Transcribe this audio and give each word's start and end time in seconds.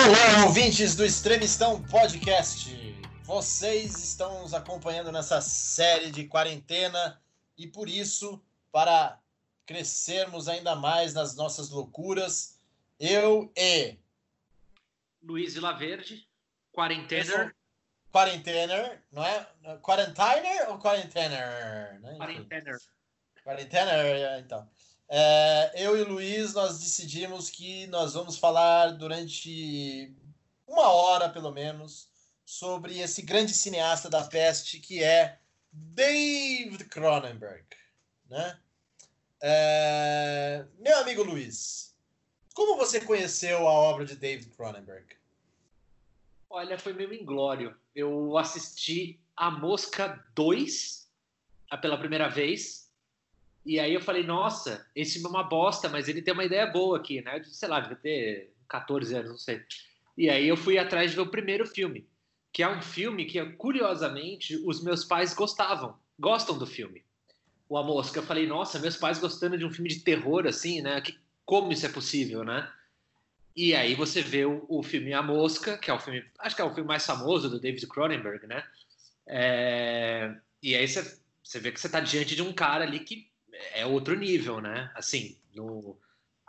Olá, 0.00 0.46
ouvintes 0.46 0.94
do 0.94 1.04
Extremistão 1.04 1.82
Podcast. 1.82 2.70
Vocês 3.24 3.98
estão 3.98 4.42
nos 4.42 4.54
acompanhando 4.54 5.10
nessa 5.10 5.40
série 5.40 6.12
de 6.12 6.24
quarentena 6.24 7.20
e 7.56 7.66
por 7.66 7.88
isso, 7.88 8.40
para 8.70 9.18
crescermos 9.66 10.48
ainda 10.48 10.76
mais 10.76 11.14
nas 11.14 11.34
nossas 11.34 11.70
loucuras, 11.70 12.60
eu 13.00 13.52
e 13.56 13.98
Luiz 15.20 15.54
Vilaverde, 15.54 16.28
quarentener. 16.72 17.52
Quarentener, 18.12 19.02
não 19.10 19.24
é? 19.24 19.48
Quarentiner 19.82 20.70
ou 20.70 20.78
quarentener? 20.78 22.00
Né? 22.00 22.16
Quarentener. 22.16 22.78
Quarentener, 23.42 24.38
então. 24.38 24.70
É, 25.08 25.72
eu 25.74 25.96
e 25.96 26.02
o 26.02 26.08
Luiz, 26.08 26.52
nós 26.52 26.78
decidimos 26.78 27.48
que 27.48 27.86
nós 27.86 28.12
vamos 28.12 28.36
falar 28.36 28.90
durante 28.90 30.14
uma 30.66 30.88
hora, 30.88 31.30
pelo 31.30 31.50
menos, 31.50 32.08
sobre 32.44 32.98
esse 32.98 33.22
grande 33.22 33.52
cineasta 33.52 34.10
da 34.10 34.24
peste 34.24 34.78
que 34.78 35.02
é 35.02 35.38
David 35.72 36.84
Cronenberg. 36.86 37.64
Né? 38.28 38.58
É, 39.40 40.66
meu 40.78 40.98
amigo 40.98 41.22
Luiz, 41.22 41.96
como 42.54 42.76
você 42.76 43.00
conheceu 43.00 43.66
a 43.66 43.72
obra 43.72 44.04
de 44.04 44.14
David 44.14 44.50
Cronenberg? 44.50 45.16
Olha, 46.50 46.78
foi 46.78 46.92
meio 46.92 47.14
inglório. 47.14 47.74
Eu 47.94 48.36
assisti 48.36 49.20
A 49.36 49.50
Mosca 49.50 50.22
2 50.34 51.08
pela 51.80 51.98
primeira 51.98 52.28
vez 52.28 52.87
e 53.68 53.78
aí 53.78 53.92
eu 53.92 54.00
falei, 54.00 54.22
nossa, 54.24 54.86
esse 54.96 55.20
filme 55.20 55.26
é 55.26 55.30
uma 55.30 55.42
bosta, 55.42 55.90
mas 55.90 56.08
ele 56.08 56.22
tem 56.22 56.32
uma 56.32 56.46
ideia 56.46 56.66
boa 56.66 56.96
aqui, 56.96 57.20
né? 57.20 57.42
Sei 57.44 57.68
lá, 57.68 57.80
devia 57.80 57.98
ter 57.98 58.54
14 58.66 59.14
anos, 59.14 59.30
não 59.30 59.36
sei. 59.36 59.62
E 60.16 60.30
aí 60.30 60.48
eu 60.48 60.56
fui 60.56 60.78
atrás 60.78 61.10
de 61.10 61.16
ver 61.16 61.20
o 61.20 61.30
primeiro 61.30 61.66
filme, 61.66 62.08
que 62.50 62.62
é 62.62 62.68
um 62.68 62.80
filme 62.80 63.26
que, 63.26 63.44
curiosamente, 63.52 64.56
os 64.64 64.82
meus 64.82 65.04
pais 65.04 65.34
gostavam, 65.34 65.98
gostam 66.18 66.56
do 66.56 66.66
filme. 66.66 67.04
O 67.68 67.76
A 67.76 67.82
Mosca. 67.82 68.20
Eu 68.20 68.22
falei, 68.22 68.46
nossa, 68.46 68.78
meus 68.78 68.96
pais 68.96 69.18
gostando 69.18 69.58
de 69.58 69.66
um 69.66 69.70
filme 69.70 69.90
de 69.90 70.00
terror, 70.00 70.46
assim, 70.46 70.80
né? 70.80 71.02
Que, 71.02 71.18
como 71.44 71.70
isso 71.70 71.84
é 71.84 71.90
possível, 71.90 72.42
né? 72.42 72.72
E 73.54 73.74
aí 73.74 73.94
você 73.94 74.22
vê 74.22 74.46
o, 74.46 74.64
o 74.66 74.82
filme 74.82 75.12
A 75.12 75.22
Mosca, 75.22 75.76
que 75.76 75.90
é 75.90 75.92
o 75.92 75.98
filme, 75.98 76.24
acho 76.38 76.56
que 76.56 76.62
é 76.62 76.64
o 76.64 76.72
filme 76.72 76.88
mais 76.88 77.04
famoso 77.04 77.50
do 77.50 77.60
David 77.60 77.86
Cronenberg, 77.86 78.46
né? 78.46 78.64
É, 79.26 80.34
e 80.62 80.74
aí 80.74 80.88
você, 80.88 81.20
você 81.44 81.60
vê 81.60 81.70
que 81.70 81.78
você 81.78 81.86
está 81.86 82.00
diante 82.00 82.34
de 82.34 82.40
um 82.40 82.50
cara 82.50 82.84
ali 82.84 83.00
que 83.00 83.28
é 83.74 83.86
outro 83.86 84.16
nível, 84.16 84.60
né? 84.60 84.90
Assim, 84.94 85.36
no, 85.54 85.98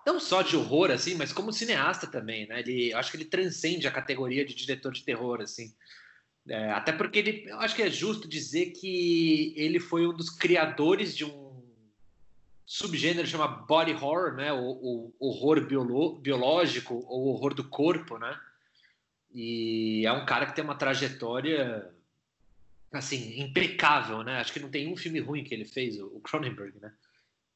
não 0.06 0.20
só 0.20 0.42
de 0.42 0.56
horror, 0.56 0.92
assim, 0.92 1.16
mas 1.16 1.34
como 1.34 1.54
cineasta 1.54 2.08
também, 2.08 2.48
né? 2.48 2.60
Ele, 2.60 2.94
acho 2.94 3.12
que 3.12 3.18
ele 3.18 3.26
transcende 3.26 3.88
a 3.88 3.92
categoria 3.92 4.46
de 4.46 4.56
diretor 4.56 4.92
de 4.92 5.04
terror, 5.04 5.42
assim. 5.42 5.74
É, 6.48 6.72
até 6.72 6.92
porque 6.92 7.20
ele, 7.20 7.44
eu 7.48 7.60
acho 7.60 7.76
que 7.76 7.84
é 7.84 7.90
justo 7.92 8.28
dizer 8.28 8.68
que 8.72 9.54
ele 9.56 9.80
foi 9.80 10.08
um 10.08 10.14
dos 10.14 10.30
criadores 10.30 11.16
de 11.16 11.26
um 11.26 11.50
subgênero 12.66 13.28
chama 13.28 13.48
body 13.48 13.94
horror, 13.94 14.36
né? 14.36 14.54
O, 14.54 15.14
o 15.20 15.28
horror 15.28 15.66
biolo, 15.66 16.20
biológico 16.20 17.04
ou 17.08 17.28
horror 17.28 17.54
do 17.54 17.64
corpo, 17.64 18.18
né? 18.18 18.40
E 19.34 20.04
é 20.06 20.12
um 20.12 20.26
cara 20.26 20.46
que 20.46 20.56
tem 20.56 20.64
uma 20.64 20.76
trajetória 20.76 21.92
assim, 22.92 23.40
impecável, 23.40 24.24
né? 24.24 24.40
Acho 24.40 24.54
que 24.54 24.60
não 24.60 24.70
tem 24.70 24.92
um 24.92 24.98
filme 24.98 25.20
ruim 25.20 25.44
que 25.44 25.54
ele 25.54 25.66
fez, 25.66 26.00
o 26.00 26.20
Cronenberg, 26.22 26.80
né? 26.80 26.92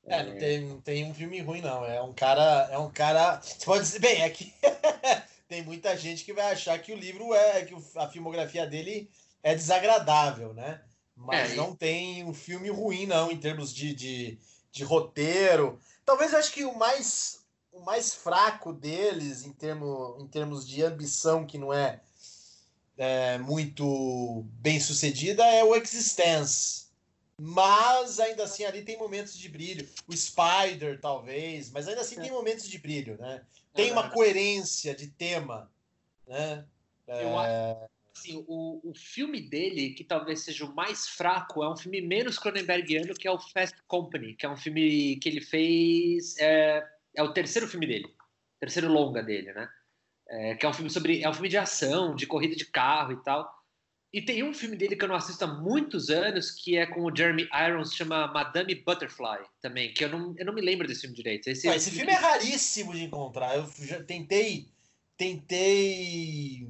É. 0.06 0.24
Não, 0.24 0.38
tem, 0.38 0.62
não 0.62 0.82
tem 0.82 1.06
um 1.06 1.14
filme 1.14 1.40
ruim, 1.42 1.62
não. 1.62 1.86
É 1.86 2.02
um 2.02 2.14
cara. 2.14 2.70
É 2.72 2.78
um 2.78 2.92
cara. 2.92 3.42
Você 3.42 3.66
pode 3.66 3.84
dizer, 3.84 4.00
bem, 4.00 4.22
é 4.22 4.30
que 4.30 4.54
tem 5.48 5.64
muita 5.64 5.96
gente 5.98 6.26
que 6.26 6.34
vai 6.34 6.52
achar 6.52 6.78
que 6.80 6.92
o 6.92 6.98
livro 6.98 7.34
é. 7.34 7.64
que 7.66 7.76
a 7.96 8.08
filmografia 8.10 8.66
dele 8.66 9.10
é 9.42 9.56
desagradável, 9.56 10.54
né? 10.54 10.82
Mas 11.16 11.52
é, 11.52 11.56
não 11.56 11.76
tem 11.76 12.24
um 12.24 12.34
filme 12.34 12.70
ruim, 12.70 13.06
não, 13.06 13.32
em 13.32 13.38
termos 13.38 13.74
de, 13.74 13.94
de, 13.94 14.40
de 14.72 14.84
roteiro. 14.84 15.80
Talvez 16.06 16.34
eu 16.34 16.40
acho 16.40 16.52
que 16.52 16.66
o 16.66 16.78
mais. 16.78 17.42
O 17.72 17.80
mais 17.80 18.14
fraco 18.14 18.72
deles, 18.72 19.48
em, 19.48 19.52
termo, 19.52 20.16
em 20.20 20.28
termos 20.28 20.68
de 20.68 20.84
ambição, 20.84 21.44
que 21.44 21.58
não 21.58 21.74
é 21.74 22.00
é, 22.98 23.38
muito 23.40 24.46
bem 24.60 24.80
sucedida 24.80 25.44
é 25.46 25.64
o 25.64 25.76
Existence. 25.76 26.86
Mas 27.40 28.20
ainda 28.20 28.44
assim 28.44 28.64
ali 28.64 28.84
tem 28.84 28.98
momentos 28.98 29.38
de 29.38 29.50
brilho. 29.50 29.88
O 30.08 30.16
Spider, 30.16 31.00
talvez, 31.02 31.72
mas 31.72 31.88
ainda 31.88 32.02
assim 32.02 32.20
tem 32.22 32.32
momentos 32.32 32.70
de 32.70 32.78
brilho, 32.78 33.18
né? 33.18 33.44
Tem 33.74 33.92
uma 33.92 34.10
coerência 34.10 34.94
de 34.94 35.08
tema, 35.08 35.72
né? 36.28 36.66
É... 37.08 37.24
Eu 37.24 37.38
acho 37.38 37.94
assim, 38.16 38.46
o, 38.48 38.80
o 38.84 38.94
filme 38.94 39.42
dele, 39.42 39.96
que 39.96 40.04
talvez 40.04 40.42
seja 40.42 40.66
o 40.66 40.76
mais 40.76 41.08
fraco, 41.08 41.64
é 41.64 41.70
um 41.70 41.76
filme 41.76 42.00
menos 42.00 42.38
Cronenbergiano, 42.38 43.16
que 43.16 43.28
é 43.28 43.32
o 43.32 43.40
Fast 43.40 43.76
Company, 43.88 44.36
que 44.36 44.46
é 44.46 44.50
um 44.50 44.56
filme 44.56 45.18
que 45.18 45.28
ele 45.28 45.42
fez. 45.42 46.38
É, 46.38 46.88
é 47.16 47.24
o 47.24 47.34
terceiro 47.34 47.68
filme 47.68 47.88
dele, 47.88 48.14
terceiro 48.60 48.88
longa 48.88 49.24
dele, 49.24 49.52
né? 49.52 49.68
é, 50.34 50.56
que 50.56 50.66
é 50.66 50.70
um 50.70 50.74
filme 50.74 50.90
sobre 50.90 51.22
é 51.22 51.30
um 51.30 51.34
filme 51.34 51.50
de 51.50 51.58
ação, 51.58 52.16
de 52.16 52.26
corrida 52.26 52.56
de 52.56 52.66
carro 52.66 53.12
e 53.12 53.24
tal. 53.24 53.52
E 54.14 54.22
tem 54.22 54.44
um 54.44 54.54
filme 54.54 54.76
dele 54.76 54.96
que 54.96 55.04
eu 55.04 55.08
não 55.10 55.16
assisto 55.16 55.44
há 55.44 55.48
muitos 55.48 56.12
anos, 56.12 56.52
que 56.52 56.78
é 56.78 56.86
com 56.86 57.02
o 57.02 57.16
Jeremy 57.16 57.50
Irons, 57.52 57.96
chama 57.96 58.28
Madame 58.28 58.76
Butterfly, 58.76 59.40
também, 59.60 59.92
que 59.92 60.06
eu 60.06 60.10
não, 60.10 60.36
eu 60.38 60.46
não 60.46 60.54
me 60.54 60.62
lembro 60.62 60.88
desse 60.88 61.02
filme 61.02 61.16
direito. 61.16 61.48
Esse, 61.48 61.68
esse 61.68 61.90
filme 61.90 62.12
é 62.12 62.16
raríssimo 62.16 62.94
de 62.94 63.04
encontrar. 63.06 63.58
Eu 63.58 63.68
já 63.80 64.04
tentei, 64.04 64.68
tentei 65.18 66.68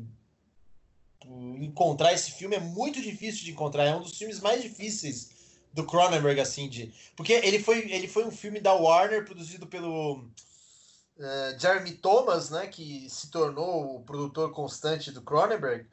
encontrar 1.60 2.14
esse 2.14 2.32
filme, 2.32 2.56
é 2.56 2.62
muito 2.62 3.02
difícil 3.02 3.44
de 3.44 3.52
encontrar. 3.52 3.84
É 3.84 3.94
um 3.94 4.02
dos 4.02 4.18
filmes 4.18 4.40
mais 4.40 4.62
difíceis 4.62 5.34
do 5.74 5.86
Cronenberg, 5.86 6.40
assim, 6.40 6.70
de... 6.70 6.94
Porque 7.14 7.34
ele 7.34 7.60
foi, 7.60 7.92
ele 7.92 8.08
foi 8.08 8.24
um 8.24 8.32
filme 8.32 8.62
da 8.62 8.74
Warner, 8.74 9.26
produzido 9.26 9.68
pelo 9.68 10.20
uh, 11.18 11.60
Jeremy 11.60 11.92
Thomas, 11.92 12.52
né, 12.52 12.68
que 12.68 13.10
se 13.10 13.30
tornou 13.30 13.98
o 13.98 14.02
produtor 14.04 14.54
constante 14.54 15.12
do 15.12 15.22
Cronenberg 15.22 15.86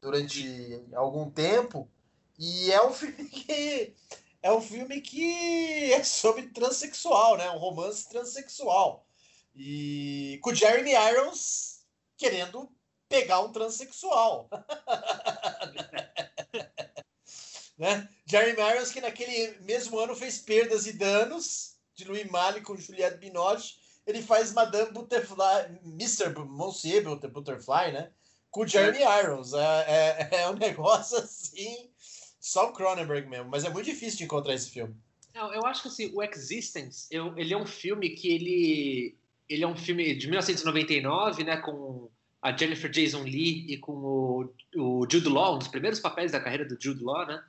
durante 0.00 0.82
algum 0.94 1.30
tempo, 1.30 1.90
e 2.38 2.72
é 2.72 2.82
um 2.82 2.92
filme 2.92 3.28
que 3.28 3.94
é 4.42 4.52
um 4.52 4.60
filme 4.60 5.00
que 5.00 5.92
é 5.92 6.04
sobre 6.04 6.48
transexual, 6.48 7.36
né, 7.36 7.50
um 7.50 7.58
romance 7.58 8.08
transexual. 8.08 9.06
E 9.54 10.38
com 10.42 10.54
Jeremy 10.54 10.92
Irons 10.92 11.84
querendo 12.16 12.70
pegar 13.08 13.40
um 13.40 13.50
transexual. 13.50 14.48
né? 17.78 18.08
Jeremy 18.26 18.60
Irons 18.60 18.92
que 18.92 19.00
naquele 19.00 19.58
mesmo 19.60 19.98
ano 19.98 20.14
fez 20.14 20.38
Perdas 20.38 20.86
e 20.86 20.92
Danos 20.92 21.76
de 21.94 22.04
Louis 22.04 22.30
Malle 22.30 22.60
com 22.60 22.76
Juliette 22.76 23.18
Binoche 23.18 23.76
ele 24.06 24.22
faz 24.22 24.52
Madame 24.52 24.92
Butterfly, 24.92 25.80
Mr. 25.84 26.32
Monsieur 26.46 27.02
Butterfly, 27.02 27.92
né? 27.92 28.12
Com 28.56 28.62
o 28.62 28.66
Jeremy 28.66 29.00
Irons. 29.22 29.52
É, 29.52 30.28
é, 30.30 30.40
é 30.42 30.48
um 30.48 30.54
negócio 30.54 31.18
assim, 31.18 31.90
só 32.40 32.70
o 32.70 32.72
Cronenberg 32.72 33.28
mesmo, 33.28 33.50
mas 33.50 33.64
é 33.64 33.68
muito 33.68 33.84
difícil 33.84 34.16
de 34.16 34.24
encontrar 34.24 34.54
esse 34.54 34.70
filme. 34.70 34.94
Não, 35.34 35.52
eu 35.52 35.66
acho 35.66 35.82
que 35.82 35.88
assim, 35.88 36.10
o 36.14 36.22
Existence, 36.22 37.06
eu, 37.10 37.36
ele 37.36 37.52
é 37.52 37.58
um 37.58 37.66
filme 37.66 38.10
que 38.10 38.28
ele, 38.28 39.14
ele 39.46 39.62
é 39.62 39.68
um 39.68 39.76
filme 39.76 40.14
de 40.14 40.26
1999, 40.26 41.44
né, 41.44 41.58
com 41.58 42.08
a 42.40 42.56
Jennifer 42.56 42.90
Jason 42.90 43.24
Lee 43.24 43.66
e 43.68 43.76
com 43.76 43.92
o, 43.92 44.54
o 44.74 45.06
Jude 45.10 45.28
Law, 45.28 45.56
um 45.56 45.58
dos 45.58 45.68
primeiros 45.68 46.00
papéis 46.00 46.32
da 46.32 46.40
carreira 46.40 46.64
do 46.64 46.80
Jude 46.80 47.04
Law, 47.04 47.26
né? 47.26 47.42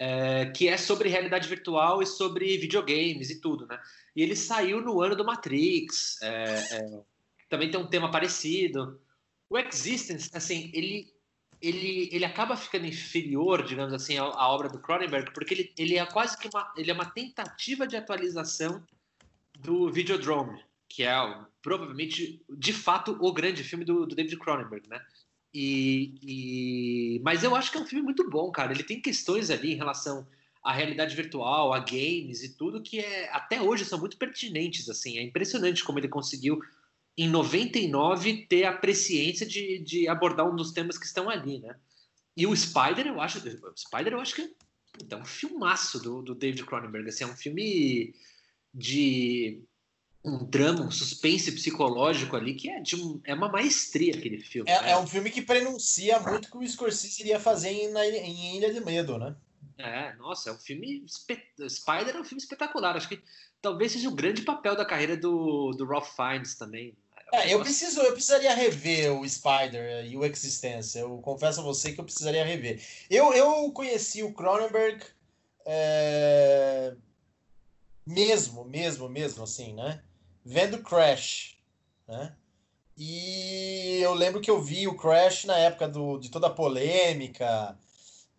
é, 0.00 0.46
que 0.46 0.66
é 0.66 0.78
sobre 0.78 1.10
realidade 1.10 1.46
virtual 1.46 2.02
e 2.02 2.06
sobre 2.06 2.56
videogames 2.56 3.28
e 3.28 3.38
tudo, 3.38 3.66
né? 3.66 3.78
E 4.16 4.22
ele 4.22 4.34
saiu 4.34 4.80
no 4.80 5.02
ano 5.02 5.14
do 5.14 5.24
Matrix, 5.24 6.20
é, 6.22 6.44
é, 6.72 7.00
também 7.50 7.70
tem 7.70 7.78
um 7.78 7.86
tema 7.86 8.10
parecido. 8.10 8.98
O 9.50 9.58
Existence, 9.58 10.30
assim, 10.32 10.70
ele, 10.72 11.12
ele, 11.60 12.08
ele 12.12 12.24
acaba 12.24 12.56
ficando 12.56 12.86
inferior, 12.86 13.64
digamos 13.64 13.92
assim, 13.92 14.16
à, 14.16 14.22
à 14.22 14.48
obra 14.48 14.68
do 14.68 14.78
Cronenberg, 14.78 15.32
porque 15.34 15.52
ele, 15.52 15.72
ele 15.76 15.98
é 15.98 16.06
quase 16.06 16.38
que 16.38 16.48
uma, 16.48 16.72
ele 16.76 16.90
é 16.90 16.94
uma 16.94 17.10
tentativa 17.10 17.84
de 17.84 17.96
atualização 17.96 18.82
do 19.58 19.90
Videodrome, 19.90 20.62
que 20.88 21.02
é 21.02 21.14
provavelmente, 21.60 22.40
de 22.48 22.72
fato, 22.72 23.18
o 23.20 23.32
grande 23.32 23.64
filme 23.64 23.84
do, 23.84 24.06
do 24.06 24.14
David 24.14 24.36
Cronenberg, 24.38 24.88
né? 24.88 25.04
E, 25.52 26.14
e, 26.22 27.20
Mas 27.24 27.42
eu 27.42 27.54
acho 27.56 27.72
que 27.72 27.78
é 27.78 27.80
um 27.80 27.86
filme 27.86 28.04
muito 28.04 28.28
bom, 28.30 28.50
cara. 28.52 28.72
Ele 28.72 28.84
tem 28.84 29.00
questões 29.00 29.50
ali 29.50 29.72
em 29.72 29.76
relação 29.76 30.26
à 30.62 30.72
realidade 30.72 31.16
virtual, 31.16 31.72
a 31.72 31.80
games 31.80 32.42
e 32.42 32.56
tudo 32.56 32.82
que 32.82 33.00
é, 33.00 33.28
até 33.32 33.60
hoje 33.60 33.84
são 33.84 33.98
muito 33.98 34.16
pertinentes. 34.16 34.88
assim. 34.88 35.18
É 35.18 35.22
impressionante 35.22 35.84
como 35.84 35.98
ele 35.98 36.08
conseguiu, 36.08 36.60
em 37.16 37.28
99, 37.28 38.46
ter 38.46 38.64
a 38.64 38.72
presciência 38.72 39.46
de, 39.46 39.78
de 39.80 40.08
abordar 40.08 40.48
um 40.48 40.56
dos 40.56 40.72
temas 40.72 40.96
que 40.96 41.06
estão 41.06 41.28
ali, 41.28 41.58
né? 41.60 41.76
E 42.36 42.46
o 42.46 42.56
Spider, 42.56 43.06
eu 43.06 43.20
acho. 43.20 43.38
O 43.38 43.76
Spider, 43.76 44.14
eu 44.14 44.20
acho 44.20 44.34
que 44.34 44.54
é 45.10 45.16
um 45.16 45.24
filmaço 45.24 45.98
do, 45.98 46.22
do 46.22 46.34
David 46.34 46.64
Cronenberg. 46.64 47.08
Assim, 47.08 47.24
é 47.24 47.26
um 47.26 47.36
filme 47.36 48.14
de 48.72 49.62
um 50.24 50.44
drama, 50.44 50.82
um 50.82 50.90
suspense 50.90 51.50
psicológico 51.52 52.36
ali 52.36 52.54
que 52.54 52.68
é, 52.68 52.80
de 52.80 52.96
um, 52.96 53.20
é 53.24 53.34
uma 53.34 53.48
maestria 53.48 54.14
aquele 54.14 54.38
filme. 54.38 54.70
É, 54.70 54.82
né? 54.82 54.90
é 54.92 54.96
um 54.98 55.06
filme 55.06 55.30
que 55.30 55.42
prenuncia 55.42 56.20
muito 56.20 56.46
o 56.46 56.50
que 56.50 56.58
o 56.58 56.68
Scorsese 56.68 57.22
iria 57.22 57.40
fazer 57.40 57.70
em, 57.70 57.94
em 57.96 58.56
Ilha 58.56 58.72
de 58.72 58.80
Medo, 58.80 59.18
né? 59.18 59.34
É, 59.82 60.14
nossa, 60.16 60.50
é 60.50 60.52
um 60.52 60.58
filme. 60.58 61.04
Spider 61.08 62.16
é 62.16 62.20
um 62.20 62.24
filme 62.24 62.40
espetacular. 62.40 62.96
Acho 62.96 63.08
que 63.08 63.22
talvez 63.60 63.92
seja 63.92 64.08
o 64.08 64.14
grande 64.14 64.42
papel 64.42 64.76
da 64.76 64.84
carreira 64.84 65.16
do, 65.16 65.72
do 65.72 65.84
Ralph 65.84 66.14
Fiennes 66.14 66.54
também. 66.54 66.96
É, 67.32 67.54
eu 67.54 67.60
preciso, 67.60 68.00
eu 68.00 68.12
precisaria 68.12 68.52
rever 68.54 69.12
o 69.12 69.28
Spider 69.28 70.04
e 70.04 70.16
o 70.16 70.24
Existência. 70.24 71.00
Eu 71.00 71.18
confesso 71.18 71.60
a 71.60 71.62
você 71.62 71.92
que 71.92 72.00
eu 72.00 72.04
precisaria 72.04 72.44
rever. 72.44 72.84
Eu, 73.08 73.32
eu 73.32 73.70
conheci 73.72 74.22
o 74.22 74.32
Cronenberg 74.32 75.04
é... 75.64 76.94
mesmo, 78.04 78.64
mesmo, 78.64 79.08
mesmo 79.08 79.44
assim, 79.44 79.72
né? 79.74 80.02
Vendo 80.44 80.82
Crash, 80.82 81.56
né? 82.08 82.34
E 82.96 84.00
eu 84.02 84.12
lembro 84.12 84.40
que 84.40 84.50
eu 84.50 84.60
vi 84.60 84.88
o 84.88 84.96
Crash 84.96 85.44
na 85.44 85.56
época 85.56 85.88
do, 85.88 86.18
de 86.18 86.30
toda 86.30 86.48
a 86.48 86.50
polêmica, 86.50 87.78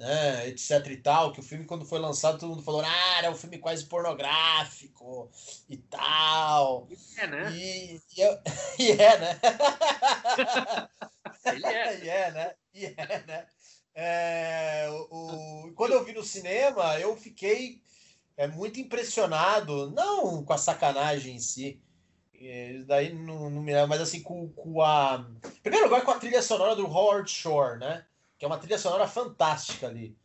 né, 0.01 0.47
etc 0.47 0.87
e 0.87 0.97
tal, 0.97 1.31
que 1.31 1.39
o 1.39 1.43
filme 1.43 1.63
quando 1.63 1.85
foi 1.85 1.99
lançado 1.99 2.39
todo 2.39 2.49
mundo 2.49 2.63
falou, 2.63 2.81
ah, 2.81 3.17
era 3.19 3.29
um 3.29 3.35
filme 3.35 3.59
quase 3.59 3.85
pornográfico 3.85 5.29
e 5.69 5.77
tal. 5.77 6.87
É, 7.17 7.27
né? 7.27 7.51
E, 7.53 8.01
e, 8.17 8.21
eu, 8.21 8.39
e 8.79 8.91
é, 8.93 9.19
né? 9.19 9.39
Ele 11.45 11.65
é. 11.65 12.03
e 12.03 12.09
é, 12.09 12.31
né? 12.31 12.55
E 12.73 12.85
é, 12.85 13.23
né? 13.27 13.45
É, 13.93 14.87
o, 14.89 15.67
o, 15.67 15.73
quando 15.73 15.91
eu 15.91 16.03
vi 16.03 16.13
no 16.13 16.23
cinema, 16.23 16.99
eu 16.99 17.15
fiquei 17.15 17.83
é, 18.35 18.47
muito 18.47 18.79
impressionado, 18.79 19.91
não 19.91 20.43
com 20.43 20.53
a 20.53 20.57
sacanagem 20.57 21.35
em 21.35 21.39
si, 21.39 21.79
é, 22.39 22.81
daí 22.87 23.13
não, 23.13 23.51
não 23.51 23.61
me 23.61 23.71
lembro, 23.71 23.89
mas 23.89 24.01
assim, 24.01 24.23
com, 24.23 24.49
com 24.49 24.81
a. 24.81 25.29
Em 25.45 25.61
primeiro 25.61 25.85
lugar, 25.85 26.03
com 26.03 26.11
a 26.11 26.17
trilha 26.17 26.41
sonora 26.41 26.75
do 26.75 26.87
Howard 26.87 27.29
Shore, 27.29 27.79
né? 27.79 28.03
Que 28.41 28.45
é 28.45 28.47
uma 28.47 28.57
trilha 28.57 28.79
sonora 28.79 29.07
fantástica 29.07 29.85
ali. 29.85 30.17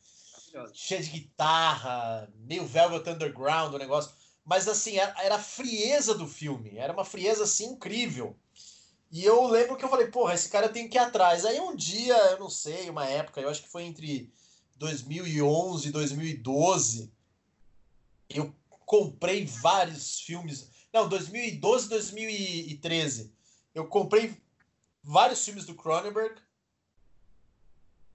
Cheia 0.72 1.02
de 1.02 1.10
guitarra, 1.10 2.32
meio 2.46 2.64
Velvet 2.64 3.06
Underground 3.10 3.74
o 3.74 3.78
negócio. 3.78 4.10
Mas 4.42 4.66
assim, 4.66 4.96
era, 4.96 5.14
era 5.22 5.34
a 5.34 5.38
frieza 5.38 6.14
do 6.14 6.26
filme. 6.26 6.78
Era 6.78 6.94
uma 6.94 7.04
frieza 7.04 7.44
assim 7.44 7.72
incrível. 7.72 8.34
E 9.12 9.22
eu 9.22 9.46
lembro 9.48 9.76
que 9.76 9.84
eu 9.84 9.90
falei, 9.90 10.06
porra, 10.06 10.32
esse 10.32 10.48
cara 10.48 10.70
tem 10.70 10.88
que 10.88 10.96
ir 10.96 10.98
atrás. 10.98 11.44
Aí 11.44 11.60
um 11.60 11.76
dia, 11.76 12.16
eu 12.30 12.40
não 12.40 12.48
sei, 12.48 12.88
uma 12.88 13.04
época, 13.04 13.38
eu 13.38 13.50
acho 13.50 13.64
que 13.64 13.68
foi 13.68 13.82
entre 13.82 14.32
2011 14.76 15.86
e 15.86 15.92
2012, 15.92 17.12
eu 18.30 18.54
comprei 18.86 19.44
vários 19.44 20.20
filmes. 20.20 20.70
Não, 20.90 21.06
2012 21.06 21.90
2013. 21.90 23.30
Eu 23.74 23.86
comprei 23.86 24.34
vários 25.02 25.44
filmes 25.44 25.66
do 25.66 25.74
Cronenberg 25.74 26.45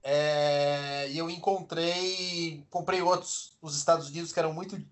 é, 0.02 1.08
e 1.10 1.18
eu 1.18 1.30
encontrei, 1.30 2.64
comprei 2.68 3.00
outros 3.00 3.56
nos 3.62 3.76
Estados 3.76 4.08
Unidos 4.08 4.32
que 4.32 4.38
eram 4.38 4.52
muito, 4.52 4.82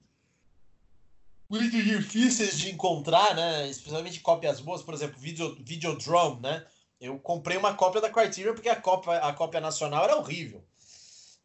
muito 1.49 1.83
difíceis 1.83 2.57
de 2.57 2.71
encontrar, 2.71 3.35
né? 3.35 3.69
Especialmente 3.69 4.21
cópias 4.21 4.61
boas, 4.61 4.83
por 4.83 4.95
exemplo, 4.95 5.19
Video, 5.19 5.57
Videodrome, 5.61 6.41
né? 6.41 6.65
Eu 7.01 7.19
comprei 7.19 7.57
uma 7.57 7.75
cópia 7.75 8.01
da 8.01 8.11
Criterion 8.11 8.55
porque 8.55 8.69
a 8.69 8.81
cópia, 8.81 9.19
a 9.19 9.33
cópia 9.33 9.61
nacional 9.61 10.05
era 10.05 10.17
horrível. 10.17 10.63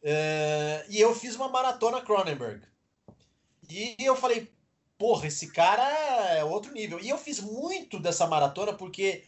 É, 0.02 0.86
e 0.88 1.00
eu 1.00 1.14
fiz 1.14 1.34
uma 1.34 1.48
maratona 1.48 2.00
Cronenberg. 2.00 2.62
E 3.68 3.96
eu 3.98 4.14
falei, 4.14 4.48
porra, 4.96 5.26
esse 5.26 5.50
cara 5.50 5.82
é 6.36 6.44
outro 6.44 6.72
nível. 6.72 7.00
E 7.00 7.08
eu 7.08 7.18
fiz 7.18 7.40
muito 7.40 7.98
dessa 7.98 8.28
maratona 8.28 8.74
porque 8.74 9.24